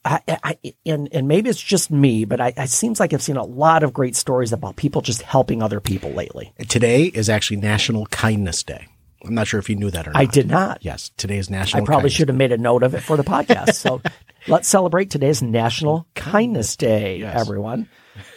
I, 0.05 0.21
I, 0.27 0.57
and, 0.85 1.09
and 1.11 1.27
maybe 1.27 1.49
it's 1.49 1.61
just 1.61 1.91
me, 1.91 2.25
but 2.25 2.39
I, 2.39 2.53
it 2.55 2.69
seems 2.69 2.99
like 2.99 3.13
I've 3.13 3.21
seen 3.21 3.37
a 3.37 3.43
lot 3.43 3.83
of 3.83 3.93
great 3.93 4.15
stories 4.15 4.53
about 4.53 4.75
people 4.75 5.01
just 5.01 5.21
helping 5.21 5.61
other 5.61 5.79
people 5.79 6.11
lately. 6.11 6.53
Today 6.67 7.03
is 7.03 7.29
actually 7.29 7.57
National 7.57 8.05
Kindness 8.07 8.63
Day. 8.63 8.87
I'm 9.23 9.35
not 9.35 9.47
sure 9.47 9.59
if 9.59 9.69
you 9.69 9.75
knew 9.75 9.91
that 9.91 10.07
or 10.07 10.11
not. 10.11 10.19
I 10.21 10.25
did 10.25 10.47
not. 10.47 10.79
Yes, 10.81 11.11
today 11.17 11.37
is 11.37 11.49
National 11.49 11.83
I 11.83 11.85
probably 11.85 12.01
Kindness 12.03 12.13
should 12.13 12.27
have 12.29 12.37
made 12.37 12.51
a 12.51 12.57
note 12.57 12.83
of 12.83 12.95
it 12.95 13.01
for 13.01 13.17
the 13.17 13.23
podcast. 13.23 13.75
So 13.75 14.01
let's 14.47 14.67
celebrate 14.67 15.09
today's 15.11 15.41
National 15.43 16.07
Kindness 16.15 16.75
Day, 16.75 17.17
Yes. 17.17 17.39
everyone. 17.39 17.87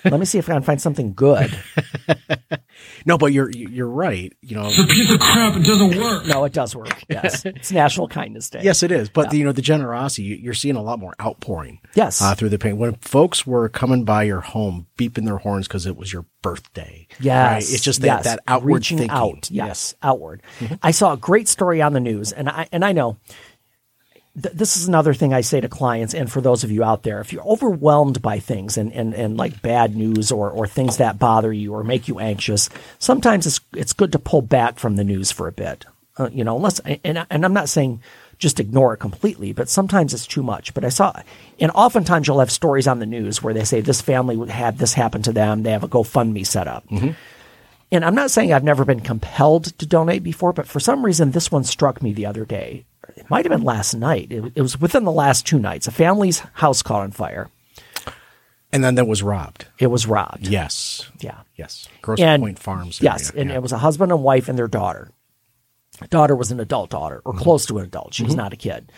Let 0.04 0.18
me 0.20 0.26
see 0.26 0.38
if 0.38 0.48
I 0.48 0.54
can 0.54 0.62
find 0.62 0.80
something 0.80 1.14
good. 1.14 1.56
No, 3.06 3.18
but 3.18 3.32
you're 3.32 3.50
you're 3.50 3.88
right. 3.88 4.32
You 4.40 4.56
know, 4.56 4.66
It's 4.66 4.78
a 4.78 4.86
piece 4.86 5.12
of 5.12 5.20
crap. 5.20 5.56
It 5.56 5.64
doesn't 5.64 6.00
work. 6.00 6.26
No, 6.26 6.44
it 6.44 6.52
does 6.52 6.74
work. 6.74 7.04
Yes. 7.08 7.44
It's 7.54 7.70
National 7.70 8.08
Kindness 8.08 8.50
Day. 8.50 8.60
yes, 8.62 8.82
it 8.82 8.90
is. 8.90 9.08
But 9.08 9.30
the, 9.30 9.38
you 9.38 9.44
know, 9.44 9.52
the 9.52 9.62
generosity 9.62 10.22
you- 10.24 10.36
you're 10.36 10.54
seeing 10.54 10.74
a 10.76 10.82
lot 10.82 10.98
more 10.98 11.14
outpouring. 11.22 11.80
Yes. 11.94 12.20
uh, 12.20 12.34
through 12.34 12.48
the 12.48 12.58
pain 12.58 12.78
when 12.78 12.94
folks 12.96 13.46
were 13.46 13.68
coming 13.68 14.04
by 14.04 14.24
your 14.24 14.40
home, 14.40 14.86
beeping 14.98 15.24
their 15.24 15.38
horns 15.38 15.68
because 15.68 15.86
it 15.86 15.96
was 15.96 16.12
your 16.12 16.26
birthday. 16.42 17.06
Yes. 17.20 17.52
right? 17.52 17.58
it's 17.74 17.82
just 17.82 18.00
that 18.00 18.06
yes. 18.06 18.24
that 18.24 18.40
outward 18.48 18.74
reaching 18.74 18.98
thinking. 18.98 19.16
out. 19.16 19.50
Yes, 19.50 19.94
outward. 20.02 20.42
I 20.82 20.90
saw 20.90 21.12
a 21.12 21.16
great 21.16 21.48
story 21.48 21.80
on 21.80 21.92
the 21.92 22.00
news, 22.00 22.32
and 22.32 22.48
I 22.48 22.68
and 22.72 22.84
I 22.84 22.92
know 22.92 23.18
th- 24.40 24.54
this 24.54 24.76
is 24.76 24.88
another 24.88 25.14
thing 25.14 25.32
I 25.32 25.40
say 25.40 25.60
to 25.60 25.68
clients, 25.68 26.14
and 26.14 26.30
for 26.30 26.40
those 26.40 26.64
of 26.64 26.70
you 26.70 26.84
out 26.84 27.02
there, 27.02 27.20
if 27.20 27.32
you're 27.32 27.44
overwhelmed 27.44 28.22
by 28.22 28.38
things 28.38 28.76
and 28.76 28.92
and, 28.92 29.14
and 29.14 29.36
like 29.36 29.62
bad 29.62 29.96
news 29.96 30.32
or 30.32 30.50
or 30.50 30.66
things 30.66 30.98
that 30.98 31.18
bother 31.18 31.52
you 31.52 31.74
or 31.74 31.84
make 31.84 32.08
you 32.08 32.18
anxious, 32.18 32.68
sometimes 32.98 33.46
it's 33.46 33.60
it's 33.74 33.92
good 33.92 34.12
to 34.12 34.18
pull 34.18 34.42
back 34.42 34.78
from 34.78 34.96
the 34.96 35.04
news 35.04 35.30
for 35.32 35.48
a 35.48 35.52
bit. 35.52 35.84
Uh, 36.16 36.28
you 36.32 36.44
know, 36.44 36.56
unless 36.56 36.80
and 36.80 37.26
and 37.28 37.44
I'm 37.44 37.54
not 37.54 37.68
saying 37.68 38.00
just 38.38 38.60
ignore 38.60 38.94
it 38.94 38.98
completely, 38.98 39.52
but 39.52 39.68
sometimes 39.68 40.12
it's 40.12 40.26
too 40.26 40.42
much. 40.42 40.74
But 40.74 40.84
I 40.84 40.88
saw, 40.88 41.12
and 41.60 41.70
oftentimes 41.72 42.26
you'll 42.26 42.40
have 42.40 42.50
stories 42.50 42.86
on 42.86 42.98
the 42.98 43.06
news 43.06 43.42
where 43.42 43.54
they 43.54 43.64
say 43.64 43.80
this 43.80 44.00
family 44.00 44.48
had 44.48 44.78
this 44.78 44.94
happen 44.94 45.22
to 45.22 45.32
them. 45.32 45.62
They 45.62 45.70
have 45.70 45.84
a 45.84 45.88
GoFundMe 45.88 46.46
set 46.46 46.68
up. 46.68 46.84
And 47.92 48.04
I'm 48.04 48.14
not 48.14 48.30
saying 48.30 48.52
I've 48.52 48.64
never 48.64 48.84
been 48.84 49.00
compelled 49.00 49.64
to 49.78 49.86
donate 49.86 50.22
before, 50.22 50.52
but 50.52 50.66
for 50.66 50.80
some 50.80 51.04
reason, 51.04 51.30
this 51.30 51.52
one 51.52 51.64
struck 51.64 52.02
me 52.02 52.12
the 52.12 52.26
other 52.26 52.44
day. 52.44 52.86
It 53.16 53.28
might 53.30 53.44
have 53.44 53.52
been 53.52 53.62
last 53.64 53.94
night. 53.94 54.32
It, 54.32 54.52
it 54.56 54.62
was 54.62 54.80
within 54.80 55.04
the 55.04 55.12
last 55.12 55.46
two 55.46 55.58
nights. 55.58 55.86
A 55.86 55.90
family's 55.92 56.40
house 56.54 56.82
caught 56.82 57.02
on 57.02 57.10
fire. 57.12 57.50
And 58.72 58.82
then 58.82 58.96
that 58.96 59.06
was 59.06 59.22
robbed. 59.22 59.66
It 59.78 59.86
was 59.86 60.06
robbed. 60.06 60.48
Yes. 60.48 61.08
Yeah. 61.20 61.40
Yes. 61.54 61.88
Grosse 62.02 62.18
And- 62.20 62.42
Pointe 62.42 62.58
Farms. 62.58 63.00
Yes. 63.00 63.30
And 63.30 63.50
Yeah. 63.50 63.56
it 63.56 63.62
was 63.62 63.70
a 63.72 63.78
husband 63.78 64.10
and 64.10 64.22
wife 64.24 64.48
and 64.48 64.58
their 64.58 64.66
daughter. 64.66 65.12
Daughter 66.10 66.34
was 66.34 66.50
an 66.50 66.58
adult 66.58 66.90
daughter 66.90 67.22
or 67.24 67.32
Mm-hmm. 67.34 67.42
close 67.42 67.66
to 67.66 67.78
an 67.78 67.84
adult. 67.84 68.14
She 68.14 68.24
was 68.24 68.34
not 68.34 68.52
a 68.52 68.56
kid. 68.56 68.90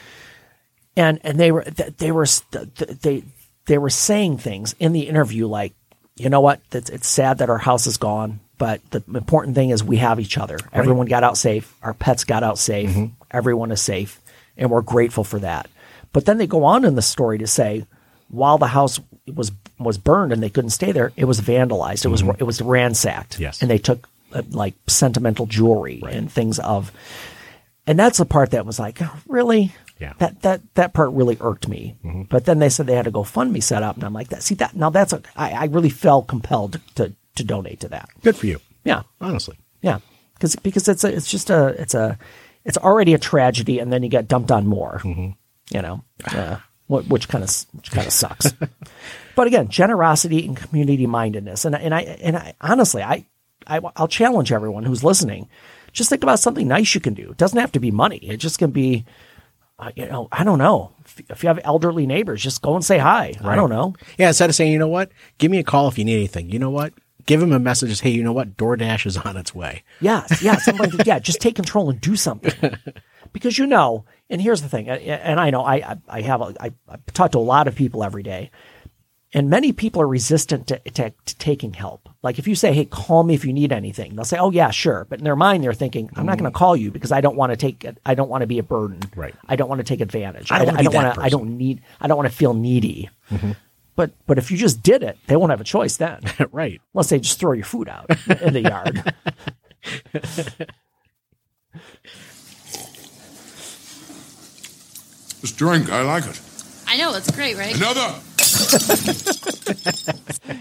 And, 0.97 1.21
and 1.25 1.39
they 1.39 1.53
were, 1.53 1.63
they 1.65 2.11
were, 2.11 2.25
th- 2.25 2.73
th- 2.75 3.01
they, 3.01 3.23
they 3.67 3.77
were 3.77 3.91
saying 3.91 4.39
things 4.39 4.75
in 4.79 4.93
the 4.93 5.09
interview 5.09 5.47
like, 5.47 5.75
you 6.17 6.31
know 6.31 6.41
what? 6.41 6.63
It's, 6.73 6.89
it's 6.89 7.07
sad 7.07 7.39
that 7.39 7.51
our 7.51 7.59
house 7.59 7.87
is 7.87 7.99
gone, 7.99 8.41
but 8.59 8.81
the 8.91 9.03
important 9.15 9.55
thing 9.55 9.71
is 9.71 9.85
we 9.85 9.97
have 9.99 10.19
each 10.21 10.39
other. 10.39 10.59
Everyone 10.73 11.07
got 11.07 11.25
out 11.25 11.37
safe. 11.37 11.75
Our 11.83 11.95
pets 11.95 12.25
got 12.25 12.43
out 12.43 12.59
safe. 12.59 12.91
Mm-hmm. 12.91 13.07
Everyone 13.31 13.71
is 13.73 13.81
safe. 13.81 14.21
And 14.57 14.71
we're 14.71 14.83
grateful 14.83 15.25
for 15.25 15.39
that. 15.41 15.69
But 16.13 16.25
then 16.25 16.39
they 16.39 16.47
go 16.47 16.65
on 16.65 16.85
in 16.85 16.95
the 16.95 17.03
story 17.03 17.39
to 17.39 17.47
say, 17.47 17.85
while 18.29 18.59
the 18.59 18.69
house 18.69 18.99
was 19.33 19.53
was 19.79 19.99
burned 19.99 20.33
and 20.33 20.43
they 20.43 20.49
couldn't 20.49 20.71
stay 20.71 20.91
there, 20.93 21.13
it 21.17 21.27
was 21.27 21.41
vandalized. 21.41 22.05
It 22.05 22.09
was 22.09 22.23
it 22.39 22.45
was 22.45 22.63
ransacked. 22.63 23.35
Mm-hmm. 23.35 23.43
Yes. 23.43 23.61
and 23.61 23.71
they 23.71 23.79
took 23.79 24.09
uh, 24.33 24.43
like 24.51 24.75
sentimental 24.87 25.47
jewelry 25.47 26.01
and 26.11 26.33
things 26.33 26.59
of, 26.59 26.91
and 27.87 27.99
that's 27.99 28.19
the 28.19 28.25
part 28.25 28.53
that 28.53 28.65
was 28.67 28.79
like, 28.79 28.99
really, 29.29 29.73
Yeah. 30.01 30.11
Mm-hmm. 30.11 30.19
That 30.19 30.43
that 30.43 30.75
that 30.75 30.93
part 30.95 31.11
really 31.13 31.37
irked 31.41 31.69
me. 31.69 31.95
But 32.31 32.47
then 32.47 32.59
they 32.59 32.71
said 32.71 32.87
they 32.87 32.95
had 32.97 33.05
to 33.05 33.11
go 33.11 33.23
fund 33.23 33.53
me 33.53 33.61
set 33.61 33.83
up, 33.83 33.97
and 33.97 34.05
I'm 34.05 34.15
like, 34.15 34.29
that 34.31 34.43
see 34.43 34.55
that 34.57 34.75
now 34.75 34.91
that's 34.91 35.13
a, 35.13 35.21
I, 35.37 35.51
I 35.53 35.65
really 35.67 35.91
felt 35.91 36.27
compelled 36.29 36.81
to 36.97 37.13
to 37.37 37.45
donate 37.45 37.81
to 37.81 37.89
that. 37.89 38.09
Good 38.23 38.37
for 38.37 38.47
you. 38.47 38.61
Yeah, 38.85 39.03
Honestly. 39.21 39.59
yeah, 39.83 39.99
because 40.35 40.57
because 40.57 40.89
it's 40.89 41.03
a 41.05 41.15
it's 41.15 41.31
just 41.31 41.51
a 41.51 41.69
it's 41.81 41.95
a 41.95 42.19
it's 42.65 42.77
already 42.79 43.15
a 43.15 43.19
tragedy, 43.19 43.79
and 43.79 43.93
then 43.93 44.03
you 44.03 44.09
get 44.09 44.29
dumped 44.29 44.51
on 44.53 44.67
more. 44.67 45.01
You 45.05 45.83
know, 45.83 46.05
uh, 46.33 46.59
which 46.89 47.29
kind 47.29 47.43
of 47.43 47.51
which 47.73 47.91
kind 47.91 48.07
of 48.07 48.13
sucks. 48.23 48.53
but 49.35 49.47
again, 49.47 49.69
generosity 49.69 50.47
and 50.47 50.57
community 50.57 51.07
mindedness, 51.07 51.65
and 51.65 51.75
and 51.75 51.95
I 51.95 52.01
and 52.03 52.37
I 52.37 52.55
honestly, 52.61 53.03
I, 53.03 53.27
I 53.67 53.81
I'll 53.97 54.07
challenge 54.09 54.53
everyone 54.53 54.85
who's 54.85 55.03
listening. 55.03 55.49
Just 55.93 56.11
think 56.11 56.23
about 56.23 56.39
something 56.39 56.69
nice 56.69 56.95
you 56.95 57.01
can 57.01 57.15
do. 57.15 57.31
It 57.31 57.39
doesn't 57.39 57.59
have 57.59 57.73
to 57.73 57.81
be 57.81 57.91
money. 57.91 58.19
It 58.19 58.37
just 58.37 58.59
can 58.59 58.71
be. 58.71 59.05
Uh, 59.79 59.91
you 59.95 60.07
know, 60.07 60.27
I 60.33 60.43
don't 60.43 60.57
know. 60.59 60.93
If, 61.05 61.21
if 61.31 61.43
you 61.43 61.49
have 61.49 61.61
elderly 61.63 62.07
neighbors, 62.07 62.43
just 62.43 62.63
go 62.63 62.77
and 62.77 62.85
say 62.85 62.97
hi. 62.97 63.35
I 63.43 63.57
don't 63.57 63.69
know. 63.69 63.95
Yeah. 64.17 64.29
Instead 64.29 64.49
of 64.49 64.57
saying, 64.57 64.73
you 64.73 64.79
know 64.79 64.89
what, 64.89 65.11
give 65.37 65.51
me 65.51 65.59
a 65.59 65.63
call 65.63 65.89
if 65.89 65.99
you 65.99 66.05
need 66.07 66.15
anything. 66.17 66.49
You 66.49 66.59
know 66.59 66.71
what? 66.71 66.95
Give 67.27 67.43
him 67.43 67.53
a 67.53 67.59
message. 67.59 67.91
as, 67.91 68.01
Hey, 68.01 68.11
you 68.11 68.23
know 68.23 68.33
what? 68.33 68.57
DoorDash 68.57 69.05
is 69.07 69.17
on 69.17 69.37
its 69.37 69.55
way. 69.55 69.83
Yeah, 70.01 70.27
yeah, 70.41 70.55
that. 70.57 71.03
Yeah, 71.07 71.19
just 71.19 71.41
take 71.41 71.57
control 71.57 71.91
and 71.91 72.01
do 72.01 72.17
something. 72.17 72.77
Because 73.33 73.59
you 73.59 73.67
know, 73.67 74.05
and 74.31 74.41
here's 74.41 74.63
the 74.63 74.69
thing, 74.69 74.89
and 74.89 75.39
I 75.41 75.51
know 75.51 75.63
I 75.63 75.99
I- 76.09 76.21
have 76.23 76.41
a, 76.41 76.55
I, 76.61 76.71
I 76.89 76.97
talk 77.13 77.33
to 77.33 77.39
a 77.39 77.41
lot 77.41 77.69
of 77.69 77.75
people 77.75 78.03
every 78.05 78.23
day, 78.23 78.51
and 79.35 79.51
many 79.51 79.73
people 79.73 80.01
are 80.01 80.09
resistant 80.09 80.69
to, 80.69 80.79
to, 80.79 81.11
to 81.11 81.37
taking 81.37 81.75
help. 81.75 82.09
Like 82.23 82.39
if 82.39 82.47
you 82.49 82.55
say, 82.55 82.73
"Hey, 82.73 82.85
call 82.87 83.25
me 83.25 83.35
if 83.35 83.45
you 83.45 83.53
need 83.53 83.73
anything," 83.73 84.15
they'll 84.17 84.25
say, 84.25 84.39
"Oh 84.39 84.51
yeah, 84.53 84.71
sure," 84.71 85.07
but 85.11 85.19
in 85.19 85.25
their 85.25 85.37
mind 85.37 85.65
they're 85.65 85.75
thinking, 85.75 86.09
"I'm 86.17 86.25
not 86.27 86.39
going 86.39 86.51
to 86.51 86.57
call 86.57 86.77
you 86.77 86.91
because 86.91 87.13
I 87.13 87.21
don't 87.21 87.37
want 87.37 87.51
to 87.51 87.57
take 87.57 87.85
I 88.07 88.15
don't 88.15 88.31
want 88.31 88.41
to 88.43 88.47
be 88.47 88.59
a 88.59 88.63
burden. 88.63 89.01
Right. 89.15 89.35
I 89.49 89.57
don't 89.57 89.69
want 89.69 89.81
to 89.81 89.85
take 89.85 90.01
advantage. 90.01 90.51
I 90.51 90.65
don't 90.65 90.77
that 90.77 90.93
wanna- 90.95 91.09
I. 91.11 91.13
Mm-hmm. 91.13 91.29
don't 91.29 91.59
need. 91.59 91.83
I 92.01 92.07
don't 92.07 92.17
want 92.17 92.31
to 92.31 92.35
feel 92.37 92.55
needy." 92.55 93.11
But 93.97 94.13
but 94.27 94.39
if 94.39 94.51
you 94.51 94.57
just 94.57 94.83
did 94.83 95.03
it, 95.03 95.19
they 95.27 95.37
won't 95.37 95.51
have 95.51 95.61
a 95.61 95.65
choice 95.65 95.97
then, 95.97 96.21
right. 96.53 96.81
unless 96.95 97.09
they 97.09 97.19
just 97.19 97.41
throw 97.41 97.53
your 97.53 97.65
food 97.65 97.89
out 97.89 98.07
in 98.43 98.53
the 98.53 98.63
yard. 98.63 99.15
This 105.43 105.53
drink, 105.53 105.93
I 105.93 106.01
like 106.03 106.25
it. 106.27 106.41
I 106.89 106.97
know 106.97 107.15
it's 107.15 107.31
great, 107.31 107.57
right? 107.59 107.77
Another. 107.77 108.01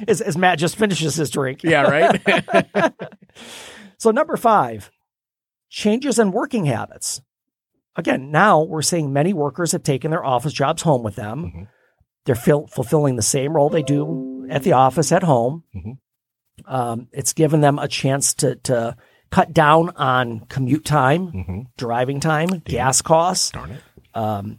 as, 0.08 0.22
as 0.22 0.38
Matt 0.38 0.60
just 0.60 0.76
finishes 0.76 1.16
his 1.16 1.30
drink. 1.30 1.64
Yeah. 1.64 1.84
Right. 1.84 2.22
So 3.98 4.12
number 4.12 4.36
five, 4.38 4.92
changes 5.70 6.20
in 6.20 6.32
working 6.32 6.66
habits. 6.66 7.22
again, 7.96 8.32
now 8.32 8.62
we're 8.62 8.82
seeing 8.82 9.14
many 9.14 9.34
workers 9.34 9.72
have 9.72 9.84
taken 9.84 10.12
their 10.12 10.24
office 10.24 10.54
jobs 10.54 10.82
home 10.82 11.04
with 11.04 11.16
them. 11.16 11.46
Mm-hmm. 11.46 11.64
They're 12.26 12.36
fil- 12.36 12.68
fulfilling 12.68 13.16
the 13.16 13.22
same 13.22 13.54
role 13.56 13.70
they 13.70 13.84
do 13.84 14.48
at 14.50 14.64
the 14.64 14.74
office 14.74 15.12
at 15.12 15.24
home. 15.24 15.64
Um, 16.66 17.08
it's 17.12 17.34
given 17.34 17.62
them 17.62 17.78
a 17.80 17.88
chance 17.88 18.34
to 18.36 18.56
to 18.56 18.96
cut 19.30 19.54
down 19.54 19.90
on 19.96 20.42
commute 20.50 20.86
time, 20.86 21.68
driving 21.78 22.20
time, 22.20 22.50
gas 22.66 23.02
costs, 23.02 23.52
Darn 23.52 23.72
it. 23.72 24.58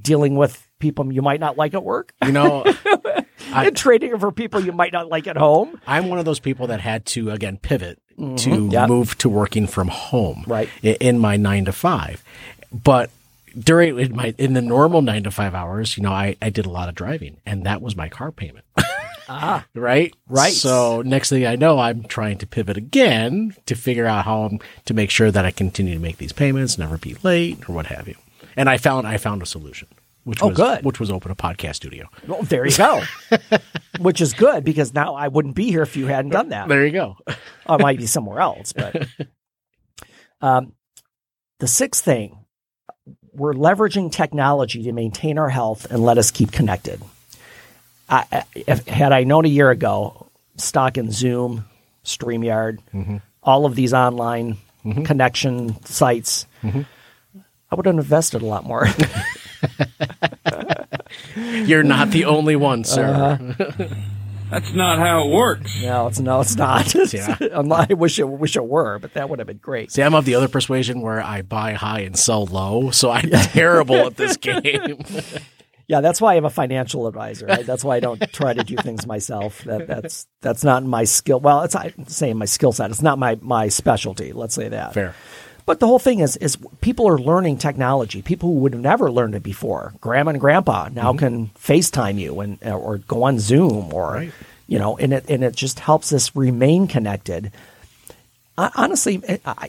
dealing 0.00 0.36
with 0.36 0.62
people 0.78 1.10
you 1.12 1.22
might 1.22 1.40
not 1.40 1.56
like 1.56 1.74
at 1.74 1.82
work, 1.82 2.12
You 2.24 2.32
know, 2.32 2.64
I- 3.52 3.66
and 3.66 3.76
trading 3.76 4.18
for 4.18 4.30
people 4.32 4.60
you 4.60 4.72
might 4.72 4.92
not 4.92 5.08
like 5.08 5.26
at 5.26 5.36
home. 5.36 5.80
I'm 5.86 6.08
one 6.08 6.18
of 6.18 6.24
those 6.24 6.40
people 6.40 6.66
that 6.68 6.80
had 6.80 7.06
to 7.06 7.30
again 7.30 7.56
pivot 7.58 7.98
to 8.18 8.22
Mm-hmm. 8.22 8.70
Yep. 8.70 8.88
move 8.88 9.18
to 9.18 9.28
working 9.28 9.66
from 9.66 9.88
home, 9.88 10.44
Right. 10.46 10.68
In 10.82 11.18
my 11.18 11.36
nine 11.36 11.64
to 11.66 11.72
five, 11.72 12.22
but 12.72 13.10
during 13.58 13.98
in 13.98 14.14
my 14.16 14.34
in 14.38 14.52
the 14.54 14.62
normal 14.62 15.02
nine 15.02 15.22
to 15.24 15.30
five 15.30 15.54
hours, 15.54 15.96
you 15.96 16.02
know, 16.02 16.12
I 16.12 16.36
I 16.42 16.50
did 16.50 16.66
a 16.66 16.70
lot 16.70 16.88
of 16.88 16.94
driving, 16.94 17.38
and 17.46 17.64
that 17.64 17.80
was 17.82 17.96
my 17.96 18.08
car 18.08 18.30
payment. 18.32 18.64
Ah, 19.28 19.66
right, 19.74 20.14
Right. 20.28 20.52
So 20.52 21.02
next 21.02 21.30
thing 21.30 21.44
I 21.46 21.56
know, 21.56 21.80
I'm 21.80 22.04
trying 22.04 22.38
to 22.38 22.46
pivot 22.46 22.76
again 22.76 23.56
to 23.66 23.74
figure 23.74 24.06
out 24.06 24.24
how 24.24 24.42
I'm 24.44 24.60
to 24.84 24.94
make 24.94 25.10
sure 25.10 25.32
that 25.32 25.44
I 25.44 25.50
continue 25.50 25.94
to 25.94 25.98
make 26.00 26.18
these 26.18 26.32
payments, 26.32 26.78
never 26.78 26.96
be 26.96 27.16
late 27.24 27.68
or 27.68 27.72
what 27.72 27.86
have 27.86 28.06
you. 28.06 28.14
And 28.56 28.70
I 28.70 28.78
found 28.78 29.04
I 29.04 29.16
found 29.16 29.42
a 29.42 29.46
solution, 29.46 29.88
which 30.22 30.40
Oh, 30.44 30.48
was 30.50 30.56
good. 30.56 30.84
which 30.84 31.00
was 31.00 31.10
open 31.10 31.32
a 31.32 31.34
podcast 31.34 31.74
studio. 31.74 32.08
well, 32.28 32.42
there 32.44 32.64
you 32.68 32.76
go. 32.76 33.02
Which 33.98 34.20
is 34.20 34.32
good 34.32 34.62
because 34.62 34.94
now 34.94 35.16
I 35.16 35.26
wouldn't 35.26 35.56
be 35.56 35.70
here 35.70 35.82
if 35.82 35.96
you 35.96 36.06
hadn't 36.06 36.30
done 36.30 36.50
that. 36.50 36.68
There 36.68 36.86
you 36.86 36.92
go. 36.92 37.16
I 37.66 37.78
might 37.78 37.98
be 37.98 38.06
somewhere 38.06 38.38
else, 38.38 38.72
but 38.74 39.08
um, 40.40 40.72
the 41.58 41.66
sixth 41.66 42.04
thing, 42.04 42.44
we're 43.36 43.52
leveraging 43.52 44.10
technology 44.10 44.82
to 44.84 44.92
maintain 44.92 45.38
our 45.38 45.48
health 45.48 45.86
and 45.90 46.02
let 46.02 46.18
us 46.18 46.30
keep 46.30 46.52
connected. 46.52 47.00
I, 48.08 48.24
I- 48.32 48.44
if, 48.54 48.86
had 48.86 49.12
I 49.12 49.24
known 49.24 49.44
a 49.44 49.48
year 49.48 49.70
ago, 49.70 50.26
stock 50.56 50.96
in 50.96 51.12
Zoom, 51.12 51.66
StreamYard, 52.04 52.78
mm-hmm. 52.94 53.16
all 53.42 53.66
of 53.66 53.74
these 53.74 53.92
online 53.92 54.56
mm-hmm. 54.84 55.02
connection 55.04 55.82
sites, 55.84 56.46
mm-hmm. 56.62 56.82
I 57.70 57.74
would 57.74 57.86
have 57.86 57.96
invested 57.96 58.42
a 58.42 58.46
lot 58.46 58.64
more. 58.64 58.86
You're 61.36 61.82
not 61.82 62.10
the 62.10 62.26
only 62.26 62.56
one, 62.56 62.84
sir. 62.84 63.38
Uh-huh. 63.58 63.88
That's 64.50 64.72
not 64.72 64.98
how 64.98 65.26
it 65.26 65.32
works. 65.32 65.82
no, 65.82 66.06
it's 66.06 66.20
no, 66.20 66.40
it's 66.40 66.56
not. 66.56 66.94
Yeah. 67.12 67.36
I 67.90 67.94
wish 67.94 68.18
it 68.18 68.28
wish 68.28 68.56
it 68.56 68.64
were, 68.66 68.98
but 68.98 69.14
that 69.14 69.28
would 69.28 69.38
have 69.38 69.46
been 69.46 69.58
great. 69.58 69.90
See, 69.92 70.02
I'm 70.02 70.14
of 70.14 70.24
the 70.24 70.34
other 70.34 70.48
persuasion 70.48 71.00
where 71.00 71.20
I 71.20 71.42
buy 71.42 71.72
high 71.72 72.00
and 72.00 72.18
sell 72.18 72.46
low, 72.46 72.90
so 72.90 73.10
I'm 73.10 73.30
terrible 73.30 73.96
at 73.96 74.16
this 74.16 74.36
game. 74.36 75.02
Yeah, 75.88 76.00
that's 76.00 76.20
why 76.20 76.32
I 76.32 76.34
have 76.34 76.44
a 76.44 76.50
financial 76.50 77.06
advisor. 77.06 77.46
Right? 77.46 77.64
That's 77.64 77.84
why 77.84 77.96
I 77.96 78.00
don't 78.00 78.20
try 78.32 78.54
to 78.54 78.64
do 78.64 78.76
things 78.76 79.06
myself. 79.06 79.62
That 79.64 79.86
that's 79.86 80.26
that's 80.40 80.64
not 80.64 80.84
my 80.84 81.04
skill. 81.04 81.40
Well, 81.40 81.62
it's 81.62 81.76
I'm 81.76 82.06
saying 82.06 82.38
my 82.38 82.44
skill 82.44 82.72
set. 82.72 82.90
It's 82.90 83.02
not 83.02 83.18
my 83.18 83.38
my 83.40 83.68
specialty. 83.68 84.32
Let's 84.32 84.54
say 84.54 84.68
that. 84.68 84.94
Fair. 84.94 85.14
But 85.66 85.80
the 85.80 85.86
whole 85.88 85.98
thing 85.98 86.20
is 86.20 86.36
is 86.36 86.56
people 86.80 87.08
are 87.08 87.18
learning 87.18 87.58
technology. 87.58 88.22
People 88.22 88.50
who 88.50 88.60
would 88.60 88.72
have 88.72 88.82
never 88.82 89.10
learned 89.10 89.34
it 89.34 89.42
before. 89.42 89.92
Grandma 90.00 90.30
and 90.30 90.40
grandpa 90.40 90.88
now 90.92 91.10
mm-hmm. 91.10 91.18
can 91.18 91.46
FaceTime 91.58 92.18
you 92.18 92.40
and 92.40 92.58
uh, 92.64 92.70
or 92.70 92.98
go 92.98 93.24
on 93.24 93.40
Zoom 93.40 93.92
or 93.92 94.12
Right. 94.12 94.32
you 94.68 94.78
know, 94.78 94.96
and 94.96 95.12
it 95.12 95.28
and 95.28 95.42
it 95.42 95.56
just 95.56 95.80
helps 95.80 96.12
us 96.12 96.34
remain 96.36 96.86
connected. 96.86 97.50
I, 98.56 98.70
honestly, 98.76 99.20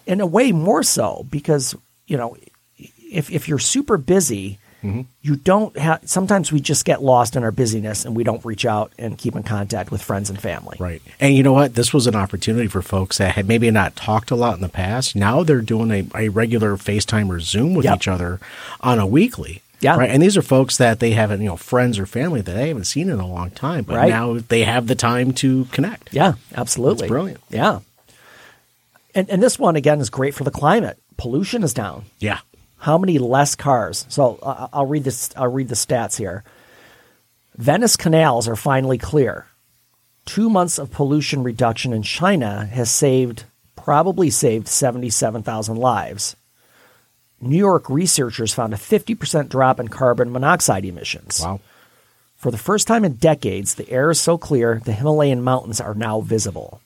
in 0.06 0.22
a 0.22 0.26
way, 0.26 0.52
more 0.52 0.84
so 0.84 1.26
because 1.32 1.76
you 2.06 2.16
know, 2.16 2.38
if 2.78 3.32
if 3.32 3.50
you're 3.50 3.60
super 3.60 3.98
busy, 3.98 4.60
Mm-hmm. 4.88 5.02
you 5.22 5.36
don't 5.36 5.78
have. 5.78 6.02
Sometimes 6.06 6.52
we 6.52 6.60
just 6.60 6.86
get 6.86 7.04
lost 7.04 7.36
in 7.36 7.44
our 7.44 7.52
busyness 7.52 8.06
and 8.06 8.16
we 8.16 8.24
don't 8.24 8.44
reach 8.46 8.66
out 8.66 8.92
and 8.98 9.18
keep 9.18 9.36
in 9.36 9.44
contact 9.44 9.92
with 9.92 10.02
friends 10.02 10.30
and 10.30 10.40
family. 10.42 10.78
Right. 10.80 11.02
And 11.20 11.36
you 11.36 11.44
know 11.44 11.54
what? 11.54 11.76
This 11.76 11.94
was 11.94 12.08
an 12.08 12.16
opportunity 12.16 12.68
for 12.68 12.82
folks 12.82 13.18
that 13.18 13.36
had 13.36 13.48
maybe 13.48 13.70
not 13.72 13.96
talked 13.96 14.32
a 14.32 14.36
lot 14.36 14.56
in 14.56 14.62
the 14.62 14.70
past. 14.70 15.16
Now 15.16 15.44
they're 15.44 15.62
doing 15.62 15.92
a, 15.92 16.08
a 16.16 16.30
regular 16.30 16.78
FaceTime 16.78 17.30
or 17.30 17.40
Zoom 17.40 17.74
with 17.74 17.86
Yep. 17.86 17.96
each 17.96 18.08
other 18.08 18.40
on 18.82 19.00
a 19.00 19.06
weekly. 19.08 19.62
Yeah. 19.80 19.96
Right. 19.98 20.10
And 20.10 20.24
these 20.24 20.36
are 20.38 20.42
folks 20.42 20.78
that 20.78 21.00
they 21.00 21.12
haven't, 21.12 21.42
you 21.42 21.48
know, 21.50 21.56
friends 21.58 22.00
or 22.00 22.06
family 22.08 22.42
that 22.42 22.52
they 22.54 22.70
haven't 22.70 22.86
seen 22.86 23.10
in 23.10 23.20
a 23.20 23.28
long 23.28 23.52
time, 23.52 23.84
but 23.84 23.96
Right. 23.98 24.10
now 24.10 24.40
they 24.40 24.64
have 24.64 24.88
the 24.88 24.96
time 24.96 25.34
to 25.34 25.66
connect. 25.66 26.12
Yeah, 26.14 26.34
absolutely. 26.56 27.02
That's 27.02 27.10
brilliant. 27.12 27.42
Yeah. 27.50 27.80
And 29.14 29.30
and 29.30 29.42
this 29.44 29.58
one 29.60 29.76
again 29.76 30.00
is 30.00 30.10
great 30.10 30.34
for 30.34 30.44
the 30.44 30.52
climate. 30.52 30.98
Pollution 31.18 31.64
is 31.64 31.74
down. 31.74 32.06
Yeah. 32.20 32.40
How 32.78 32.98
many 32.98 33.18
less 33.18 33.56
cars? 33.56 34.06
So 34.10 34.40
uh, 34.42 34.68
I'll 34.72 34.86
read 34.86 35.04
this. 35.04 35.32
I'll 35.36 35.52
read 35.52 35.70
the 35.70 35.76
stats 35.76 36.18
here. 36.18 36.44
Venice 37.56 37.98
canals 37.98 38.48
are 38.48 38.56
finally 38.56 38.98
clear. 38.98 39.48
Two 40.26 40.50
months 40.50 40.78
of 40.78 40.92
pollution 40.92 41.42
reduction 41.42 41.94
in 41.94 42.04
China 42.04 42.66
has 42.66 42.92
saved, 42.92 43.46
probably 43.76 44.30
saved, 44.30 44.68
77,000 44.68 45.76
lives. 45.78 46.36
New 47.40 47.58
York 47.58 47.90
researchers 47.90 48.54
found 48.54 48.74
a 48.74 48.78
50% 48.78 49.50
drop 49.50 49.80
in 49.80 49.88
carbon 49.88 50.32
monoxide 50.32 50.86
emissions. 50.86 51.42
Wow. 51.42 51.62
For 52.36 52.52
the 52.52 52.58
first 52.58 52.88
time 52.88 53.06
in 53.06 53.14
decades, 53.14 53.76
the 53.76 53.90
air 53.90 54.12
is 54.12 54.20
so 54.20 54.38
clear 54.38 54.82
the 54.84 54.94
Himalayan 54.94 55.42
mountains 55.42 55.82
are 55.82 55.96
now 55.96 56.22
visible. 56.22 56.82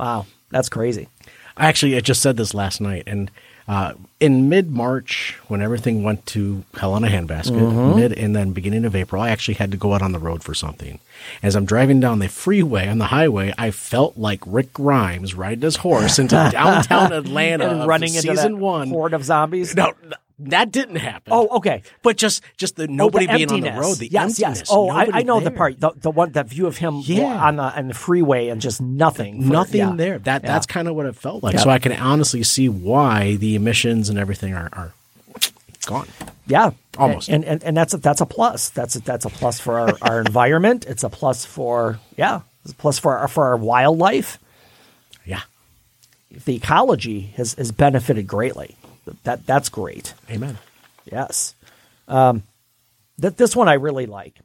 Wow, 0.00 0.24
that's 0.48 0.70
crazy. 0.70 1.08
I 1.58 1.68
actually 1.68 1.94
I 1.94 2.00
just 2.00 2.22
said 2.22 2.38
this 2.38 2.54
last 2.54 2.80
night, 2.80 3.02
and 3.06 3.30
uh, 3.68 3.94
in 4.18 4.48
mid 4.48 4.70
March, 4.70 5.36
when 5.48 5.62
everything 5.62 6.02
went 6.02 6.26
to 6.26 6.64
hell 6.78 6.96
in 6.96 7.04
a 7.04 7.08
handbasket, 7.08 7.50
Mm-hmm. 7.52 7.98
mid 8.00 8.12
and 8.12 8.34
then 8.36 8.52
beginning 8.52 8.84
of 8.84 8.94
April, 8.96 9.22
I 9.22 9.30
actually 9.30 9.54
had 9.54 9.70
to 9.70 9.76
go 9.76 9.94
out 9.94 10.02
on 10.02 10.12
the 10.12 10.18
road 10.18 10.42
for 10.42 10.54
something. 10.54 10.98
As 11.42 11.54
I'm 11.54 11.64
driving 11.66 12.00
down 12.00 12.18
the 12.18 12.28
freeway 12.28 12.88
on 12.88 12.98
the 12.98 13.06
highway, 13.06 13.52
I 13.58 13.70
felt 13.70 14.16
like 14.16 14.40
Rick 14.46 14.72
Grimes 14.72 15.34
riding 15.34 15.62
his 15.62 15.76
horse 15.76 16.18
into 16.18 16.34
downtown 16.52 17.12
Atlanta, 17.12 17.68
and 17.70 17.86
running 17.88 18.14
into 18.14 18.22
season 18.28 18.58
one. 18.60 18.88
horde 18.88 19.14
of 19.14 19.24
zombies. 19.24 19.74
No, 19.76 19.92
that 20.48 20.72
didn't 20.72 20.96
happen. 20.96 21.32
Oh, 21.32 21.48
okay. 21.58 21.82
but 22.02 22.16
just 22.16 22.42
just 22.56 22.76
the 22.76 22.84
Oh, 22.84 22.86
nobody 22.92 23.26
the 23.26 23.32
being 23.34 23.52
on 23.52 23.60
the 23.60 23.72
road, 23.72 23.98
the 23.98 24.08
yes, 24.08 24.40
emptiness. 24.40 24.58
yes. 24.60 24.68
Oh, 24.70 24.88
I, 24.88 25.08
I 25.12 25.22
know 25.22 25.40
the 25.40 25.50
part, 25.50 25.78
the, 25.80 25.90
the 25.96 26.10
one, 26.10 26.32
that 26.32 26.46
view 26.48 26.66
of 26.66 26.76
him 26.78 27.00
Yeah. 27.04 27.24
on 27.46 27.56
the 27.56 27.62
on 27.62 27.88
the 27.88 27.94
freeway 27.94 28.48
and 28.48 28.60
just 28.60 28.80
nothing, 28.80 29.42
for- 29.42 29.52
Nothing 29.52 29.80
yeah. 29.80 29.94
there. 29.96 30.18
That 30.18 30.42
Yeah. 30.42 30.48
that's 30.52 30.66
kind 30.66 30.88
of 30.88 30.94
what 30.94 31.06
it 31.06 31.16
felt 31.16 31.42
like. 31.42 31.58
So 31.58 31.68
I 31.70 31.78
can 31.78 31.92
honestly 31.92 32.42
see 32.42 32.68
why 32.68 33.36
the 33.36 33.54
emissions 33.54 34.08
and 34.08 34.18
everything 34.18 34.54
are, 34.54 34.68
are 34.72 34.92
gone. 35.86 36.08
yeah, 36.46 36.70
Almost. 36.98 37.28
and 37.28 37.44
and, 37.44 37.62
and 37.64 37.76
that's 37.76 37.94
a, 37.94 37.98
that's 37.98 38.20
a 38.20 38.26
plus. 38.26 38.68
That's 38.70 38.96
a, 38.96 39.00
that's 39.00 39.24
a 39.24 39.30
plus 39.30 39.60
for 39.60 39.78
our, 39.78 39.96
our 40.02 40.20
environment. 40.20 40.84
It's 40.86 41.04
a 41.04 41.08
plus 41.10 41.44
for 41.44 41.98
yeah, 42.16 42.40
it's 42.64 42.72
a 42.72 42.76
plus 42.76 42.98
for 42.98 43.16
our, 43.18 43.28
for 43.28 43.44
our 43.46 43.56
wildlife. 43.56 44.38
Yeah. 45.24 45.40
The 46.44 46.56
ecology 46.56 47.32
has 47.36 47.54
has 47.54 47.72
benefited 47.72 48.26
greatly. 48.26 48.76
That 49.24 49.46
that's 49.46 49.68
great. 49.68 50.14
Amen. 50.30 50.58
Yes. 51.10 51.54
Um, 52.08 52.42
th- 53.20 53.36
this 53.36 53.54
one 53.56 53.68
I 53.68 53.74
really 53.74 54.06
like. 54.06 54.40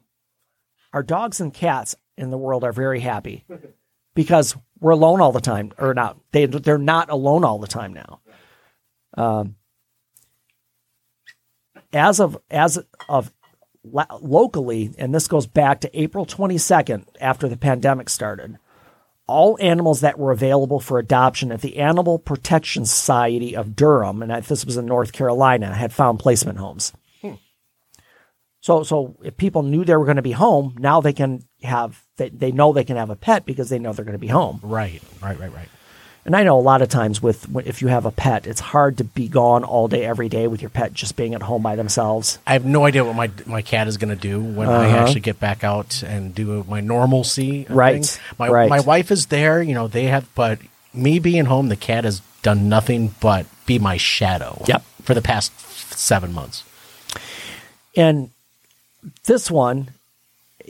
Our 0.92 1.02
dogs 1.02 1.40
and 1.40 1.52
cats 1.52 1.94
in 2.16 2.30
the 2.30 2.38
world 2.38 2.64
are 2.64 2.72
very 2.72 3.00
happy 3.00 3.44
because 4.14 4.56
we're 4.80 4.92
alone 4.92 5.20
all 5.20 5.32
the 5.32 5.40
time, 5.40 5.72
or 5.78 5.94
not. 5.94 6.18
They 6.32 6.46
they're 6.46 6.78
not 6.78 7.10
alone 7.10 7.44
all 7.44 7.58
the 7.58 7.66
time 7.66 7.92
now. 7.92 8.20
Um, 9.14 9.56
as 11.92 12.20
of 12.20 12.38
as 12.50 12.78
of 13.08 13.32
locally, 13.84 14.92
and 14.98 15.14
this 15.14 15.28
goes 15.28 15.46
back 15.46 15.80
to 15.80 16.00
April 16.00 16.24
twenty 16.24 16.58
second 16.58 17.06
after 17.20 17.48
the 17.48 17.56
pandemic 17.56 18.08
started. 18.08 18.58
All 19.28 19.58
animals 19.60 20.00
that 20.00 20.18
were 20.18 20.30
available 20.30 20.78
for 20.78 20.98
adoption 20.98 21.50
at 21.50 21.60
the 21.60 21.78
Animal 21.78 22.18
Protection 22.18 22.84
Society 22.84 23.56
of 23.56 23.74
Durham, 23.74 24.22
and 24.22 24.44
this 24.44 24.64
was 24.64 24.76
in 24.76 24.86
North 24.86 25.12
Carolina, 25.12 25.74
had 25.74 25.92
found 25.92 26.20
placement 26.20 26.58
homes. 26.58 26.92
Hmm. 27.22 27.34
So, 28.60 28.84
so 28.84 29.16
if 29.24 29.36
people 29.36 29.64
knew 29.64 29.84
they 29.84 29.96
were 29.96 30.04
going 30.04 30.16
to 30.16 30.22
be 30.22 30.32
home, 30.32 30.76
now 30.78 31.00
they 31.00 31.12
can 31.12 31.42
have 31.62 32.04
they, 32.16 32.28
they 32.28 32.52
know 32.52 32.72
they 32.72 32.84
can 32.84 32.96
have 32.96 33.10
a 33.10 33.16
pet 33.16 33.44
because 33.44 33.68
they 33.68 33.78
know 33.78 33.92
they're 33.92 34.04
going 34.04 34.12
to 34.12 34.18
be 34.18 34.28
home. 34.28 34.60
Right, 34.62 35.02
right, 35.20 35.38
right, 35.38 35.52
right. 35.52 35.68
And 36.26 36.34
I 36.34 36.42
know 36.42 36.58
a 36.58 36.60
lot 36.60 36.82
of 36.82 36.88
times 36.88 37.22
with 37.22 37.46
if 37.64 37.80
you 37.80 37.88
have 37.88 38.04
a 38.04 38.10
pet, 38.10 38.48
it's 38.48 38.60
hard 38.60 38.98
to 38.98 39.04
be 39.04 39.28
gone 39.28 39.62
all 39.62 39.86
day 39.86 40.04
every 40.04 40.28
day 40.28 40.48
with 40.48 40.60
your 40.60 40.70
pet 40.70 40.92
just 40.92 41.14
being 41.14 41.34
at 41.34 41.42
home 41.42 41.62
by 41.62 41.76
themselves. 41.76 42.40
I 42.46 42.54
have 42.54 42.64
no 42.64 42.84
idea 42.84 43.04
what 43.04 43.14
my 43.14 43.30
my 43.46 43.62
cat 43.62 43.86
is 43.86 43.96
going 43.96 44.10
to 44.10 44.20
do 44.20 44.40
when 44.40 44.68
I 44.68 44.88
uh-huh. 44.88 44.96
actually 44.96 45.20
get 45.20 45.38
back 45.38 45.62
out 45.62 46.02
and 46.02 46.34
do 46.34 46.64
my 46.68 46.80
normalcy. 46.80 47.64
Right, 47.70 47.94
things. 47.94 48.18
My 48.38 48.48
right. 48.48 48.68
my 48.68 48.80
wife 48.80 49.12
is 49.12 49.26
there. 49.26 49.62
You 49.62 49.74
know, 49.74 49.86
they 49.86 50.04
have, 50.06 50.28
but 50.34 50.58
me 50.92 51.20
being 51.20 51.44
home, 51.44 51.68
the 51.68 51.76
cat 51.76 52.02
has 52.02 52.20
done 52.42 52.68
nothing 52.68 53.14
but 53.20 53.46
be 53.64 53.78
my 53.78 53.96
shadow. 53.96 54.64
Yep. 54.66 54.82
For 55.02 55.14
the 55.14 55.22
past 55.22 55.52
seven 55.96 56.32
months. 56.32 56.64
And 57.96 58.30
this 59.26 59.48
one, 59.48 59.90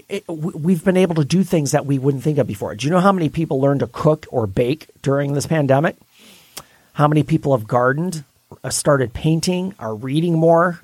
it, 0.09 0.28
we- 0.28 0.52
we've 0.54 0.85
been 0.85 0.96
able 0.96 1.14
to 1.16 1.24
do 1.24 1.42
things 1.44 1.72
that 1.72 1.87
we 1.87 1.98
wouldn't 1.98 2.22
think 2.24 2.38
of 2.38 2.46
before. 2.46 2.74
Do 2.74 2.87
you 2.87 2.92
know 2.92 3.00
how 3.00 3.12
many 3.12 3.28
people 3.28 3.61
learned 3.61 3.80
to 3.80 3.87
cook 3.87 4.26
or 4.30 4.46
bake 4.46 4.87
during 5.02 5.32
this 5.35 5.46
pandemic? 5.46 5.96
How 6.94 7.09
many 7.09 7.22
people 7.22 7.56
have 7.56 7.66
gardened, 7.68 8.24
uh, 8.64 8.70
started 8.70 9.12
painting, 9.12 9.74
are 9.78 9.94
reading 9.94 10.35
more? 10.38 10.80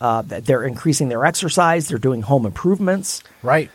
Uh, 0.00 0.22
that 0.22 0.44
they're 0.44 0.64
increasing 0.64 1.08
their 1.08 1.24
exercise, 1.24 1.88
they're 1.88 1.98
doing 1.98 2.22
home 2.22 2.44
improvements. 2.46 3.22
Right. 3.42 3.70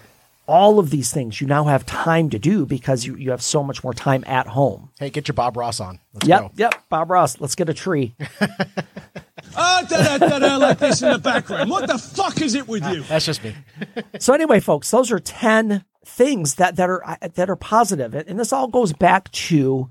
All 0.48 0.80
of 0.80 0.90
these 0.90 1.12
things 1.12 1.40
you 1.40 1.48
now 1.48 1.64
have 1.66 1.86
time 1.86 2.30
to 2.32 2.40
do 2.40 2.66
because 2.66 3.06
you, 3.06 3.16
you 3.16 3.32
have 3.32 3.42
so 3.42 3.64
much 3.64 3.84
more 3.84 3.94
time 3.94 4.24
at 4.28 4.48
home. 4.48 4.90
Hey, 5.00 5.10
get 5.12 5.28
your 5.28 5.34
Bob 5.36 5.56
Ross 5.56 5.80
on. 5.80 6.00
Let's 6.14 6.28
Yep, 6.28 6.42
go. 6.42 6.52
yep. 6.56 6.74
Bob 6.90 7.10
Ross, 7.12 7.40
let's 7.40 7.56
get 7.56 7.70
a 7.70 7.74
tree. 7.74 8.14
Ah, 9.56 9.86
da 9.90 10.18
da 10.18 10.18
da 10.18 10.40
da, 10.40 10.58
like 10.58 10.80
this 10.80 11.02
in 11.02 11.12
the 11.12 11.20
background. 11.20 11.70
What 11.70 11.88
the 11.88 11.98
fuck 11.98 12.42
is 12.42 12.56
it 12.56 12.68
with 12.68 12.86
you? 12.88 13.02
That's 13.04 13.26
just 13.26 13.44
me. 13.44 13.56
so 14.20 14.34
anyway, 14.34 14.60
folks, 14.60 14.92
those 14.92 15.12
are 15.12 15.20
ten 15.20 15.84
things 16.06 16.56
that 16.56 16.76
that 16.78 16.90
are 16.90 17.18
that 17.36 17.50
are 17.50 17.56
positive, 17.56 18.14
and 18.14 18.28
and 18.28 18.40
this 18.40 18.54
all 18.54 18.68
goes 18.68 18.94
back 18.94 19.32
to 19.32 19.90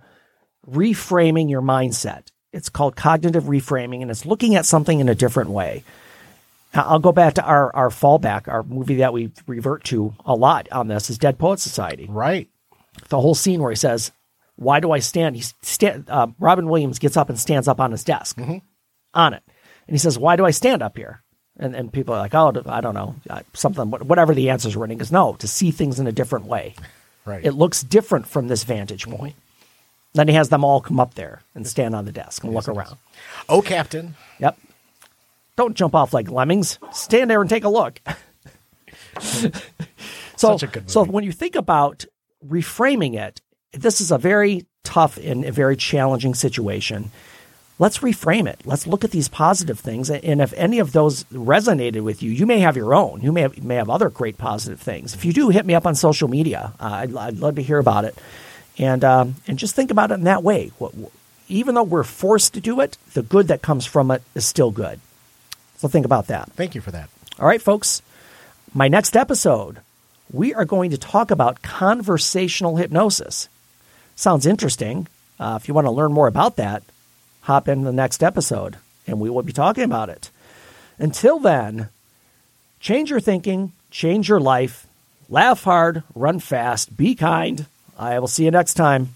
reframing 0.68 1.50
your 1.50 1.62
mindset. 1.62 2.28
It's 2.52 2.68
called 2.68 2.96
cognitive 2.96 3.44
reframing, 3.44 4.02
and 4.02 4.10
it's 4.10 4.26
looking 4.26 4.54
at 4.54 4.66
something 4.66 5.00
in 5.00 5.08
a 5.08 5.14
different 5.14 5.50
way. 5.50 5.84
I'll 6.74 6.98
go 6.98 7.12
back 7.12 7.34
to 7.34 7.42
our 7.42 7.74
our 7.74 7.88
fallback, 7.88 8.48
our 8.48 8.62
movie 8.62 8.96
that 8.96 9.12
we 9.12 9.32
revert 9.46 9.84
to 9.84 10.14
a 10.24 10.34
lot 10.34 10.68
on 10.70 10.88
this 10.88 11.10
is 11.10 11.18
Dead 11.18 11.38
Poet 11.38 11.60
Society. 11.60 12.06
Right. 12.08 12.48
The 13.08 13.20
whole 13.20 13.34
scene 13.34 13.62
where 13.62 13.70
he 13.70 13.76
says, 13.76 14.12
"Why 14.56 14.80
do 14.80 14.92
I 14.92 14.98
stand?" 14.98 15.36
He 15.36 15.44
stand. 15.62 16.08
Uh, 16.08 16.28
Robin 16.38 16.68
Williams 16.68 16.98
gets 16.98 17.16
up 17.16 17.28
and 17.30 17.38
stands 17.38 17.68
up 17.68 17.80
on 17.80 17.90
his 17.90 18.04
desk, 18.04 18.38
on 19.14 19.34
it, 19.34 19.42
and 19.86 19.94
he 19.94 19.98
says, 19.98 20.18
"Why 20.18 20.36
do 20.36 20.44
I 20.44 20.50
stand 20.50 20.82
up 20.82 20.96
here?" 20.96 21.22
And 21.58 21.74
and 21.74 21.92
people 21.92 22.14
are 22.14 22.18
like, 22.18 22.34
"Oh, 22.34 22.52
I 22.66 22.80
don't 22.80 22.94
know, 22.94 23.14
something, 23.54 23.90
whatever 23.90 24.34
the 24.34 24.50
answers 24.50 24.76
were." 24.76 24.84
And 24.84 24.92
he 24.92 24.98
goes, 24.98 25.12
"No, 25.12 25.34
to 25.34 25.48
see 25.48 25.70
things 25.70 25.98
in 25.98 26.06
a 26.06 26.12
different 26.12 26.46
way. 26.46 26.74
Right. 27.24 27.44
It 27.44 27.52
looks 27.52 27.82
different 27.82 28.26
from 28.26 28.48
this 28.48 28.64
vantage 28.64 29.06
point." 29.06 29.34
Then 30.14 30.28
he 30.28 30.34
has 30.34 30.48
them 30.48 30.64
all 30.64 30.80
come 30.80 30.98
up 30.98 31.14
there 31.14 31.42
and 31.54 31.66
stand 31.66 31.94
on 31.94 32.04
the 32.04 32.12
desk 32.12 32.42
and 32.42 32.52
look 32.52 32.66
around. 32.66 32.96
oh, 33.48 33.60
Captain. 33.62 34.14
Yep. 34.38 34.58
Don't 35.56 35.76
jump 35.76 35.94
off 35.94 36.14
like 36.14 36.30
lemmings. 36.30 36.78
Stand 36.92 37.30
there 37.30 37.40
and 37.40 37.50
take 37.50 37.64
a 37.64 37.68
look. 37.68 38.00
so, 39.20 39.50
Such 40.36 40.62
a 40.62 40.66
good 40.66 40.90
so 40.90 41.04
when 41.04 41.24
you 41.24 41.32
think 41.32 41.56
about 41.56 42.04
reframing 42.46 43.18
it, 43.18 43.40
this 43.72 44.00
is 44.00 44.10
a 44.10 44.18
very 44.18 44.66
tough 44.82 45.18
and 45.18 45.44
a 45.44 45.52
very 45.52 45.76
challenging 45.76 46.34
situation. 46.34 47.10
Let's 47.80 47.98
reframe 47.98 48.48
it. 48.48 48.60
Let's 48.64 48.88
look 48.88 49.04
at 49.04 49.12
these 49.12 49.28
positive 49.28 49.78
things, 49.78 50.10
and 50.10 50.40
if 50.40 50.52
any 50.54 50.80
of 50.80 50.92
those 50.92 51.22
resonated 51.24 52.00
with 52.00 52.22
you, 52.24 52.30
you 52.32 52.44
may 52.44 52.58
have 52.58 52.76
your 52.76 52.92
own. 52.92 53.20
You 53.20 53.30
may 53.30 53.42
have, 53.42 53.62
may 53.62 53.76
have 53.76 53.88
other 53.88 54.10
great 54.10 54.36
positive 54.36 54.80
things. 54.80 55.14
If 55.14 55.24
you 55.24 55.32
do, 55.32 55.48
hit 55.50 55.64
me 55.64 55.74
up 55.74 55.86
on 55.86 55.94
social 55.94 56.26
media. 56.26 56.72
Uh, 56.80 56.84
I'd, 56.84 57.16
I'd 57.16 57.38
love 57.38 57.54
to 57.54 57.62
hear 57.62 57.78
about 57.78 58.04
it, 58.04 58.18
and 58.78 59.04
um, 59.04 59.36
and 59.46 59.58
just 59.58 59.76
think 59.76 59.92
about 59.92 60.10
it 60.10 60.14
in 60.14 60.24
that 60.24 60.42
way. 60.42 60.72
What, 60.78 60.92
even 61.46 61.76
though 61.76 61.84
we're 61.84 62.02
forced 62.02 62.54
to 62.54 62.60
do 62.60 62.80
it, 62.80 62.98
the 63.14 63.22
good 63.22 63.48
that 63.48 63.62
comes 63.62 63.86
from 63.86 64.10
it 64.10 64.22
is 64.34 64.44
still 64.44 64.72
good. 64.72 65.00
So 65.76 65.86
think 65.86 66.04
about 66.04 66.26
that. 66.26 66.50
Thank 66.52 66.74
you 66.74 66.80
for 66.80 66.90
that. 66.90 67.08
All 67.38 67.46
right, 67.46 67.62
folks. 67.62 68.02
My 68.74 68.88
next 68.88 69.16
episode, 69.16 69.78
we 70.32 70.52
are 70.52 70.64
going 70.64 70.90
to 70.90 70.98
talk 70.98 71.30
about 71.30 71.62
conversational 71.62 72.76
hypnosis. 72.76 73.48
Sounds 74.16 74.46
interesting. 74.46 75.06
Uh, 75.40 75.58
if 75.60 75.68
you 75.68 75.74
want 75.74 75.86
to 75.86 75.92
learn 75.92 76.12
more 76.12 76.26
about 76.26 76.56
that, 76.56 76.82
hop 77.48 77.66
in 77.66 77.82
the 77.82 77.92
next 77.92 78.22
episode 78.22 78.76
and 79.06 79.18
we 79.18 79.30
will 79.30 79.42
be 79.42 79.54
talking 79.54 79.84
about 79.84 80.10
it. 80.10 80.30
Until 80.98 81.38
then, 81.38 81.88
change 82.78 83.08
your 83.08 83.20
thinking, 83.20 83.72
change 83.90 84.28
your 84.28 84.38
life, 84.38 84.86
laugh 85.30 85.64
hard, 85.64 86.02
run 86.14 86.40
fast, 86.40 86.94
be 86.94 87.14
kind. 87.14 87.64
I 87.98 88.18
will 88.18 88.28
see 88.28 88.44
you 88.44 88.50
next 88.50 88.74
time. 88.74 89.14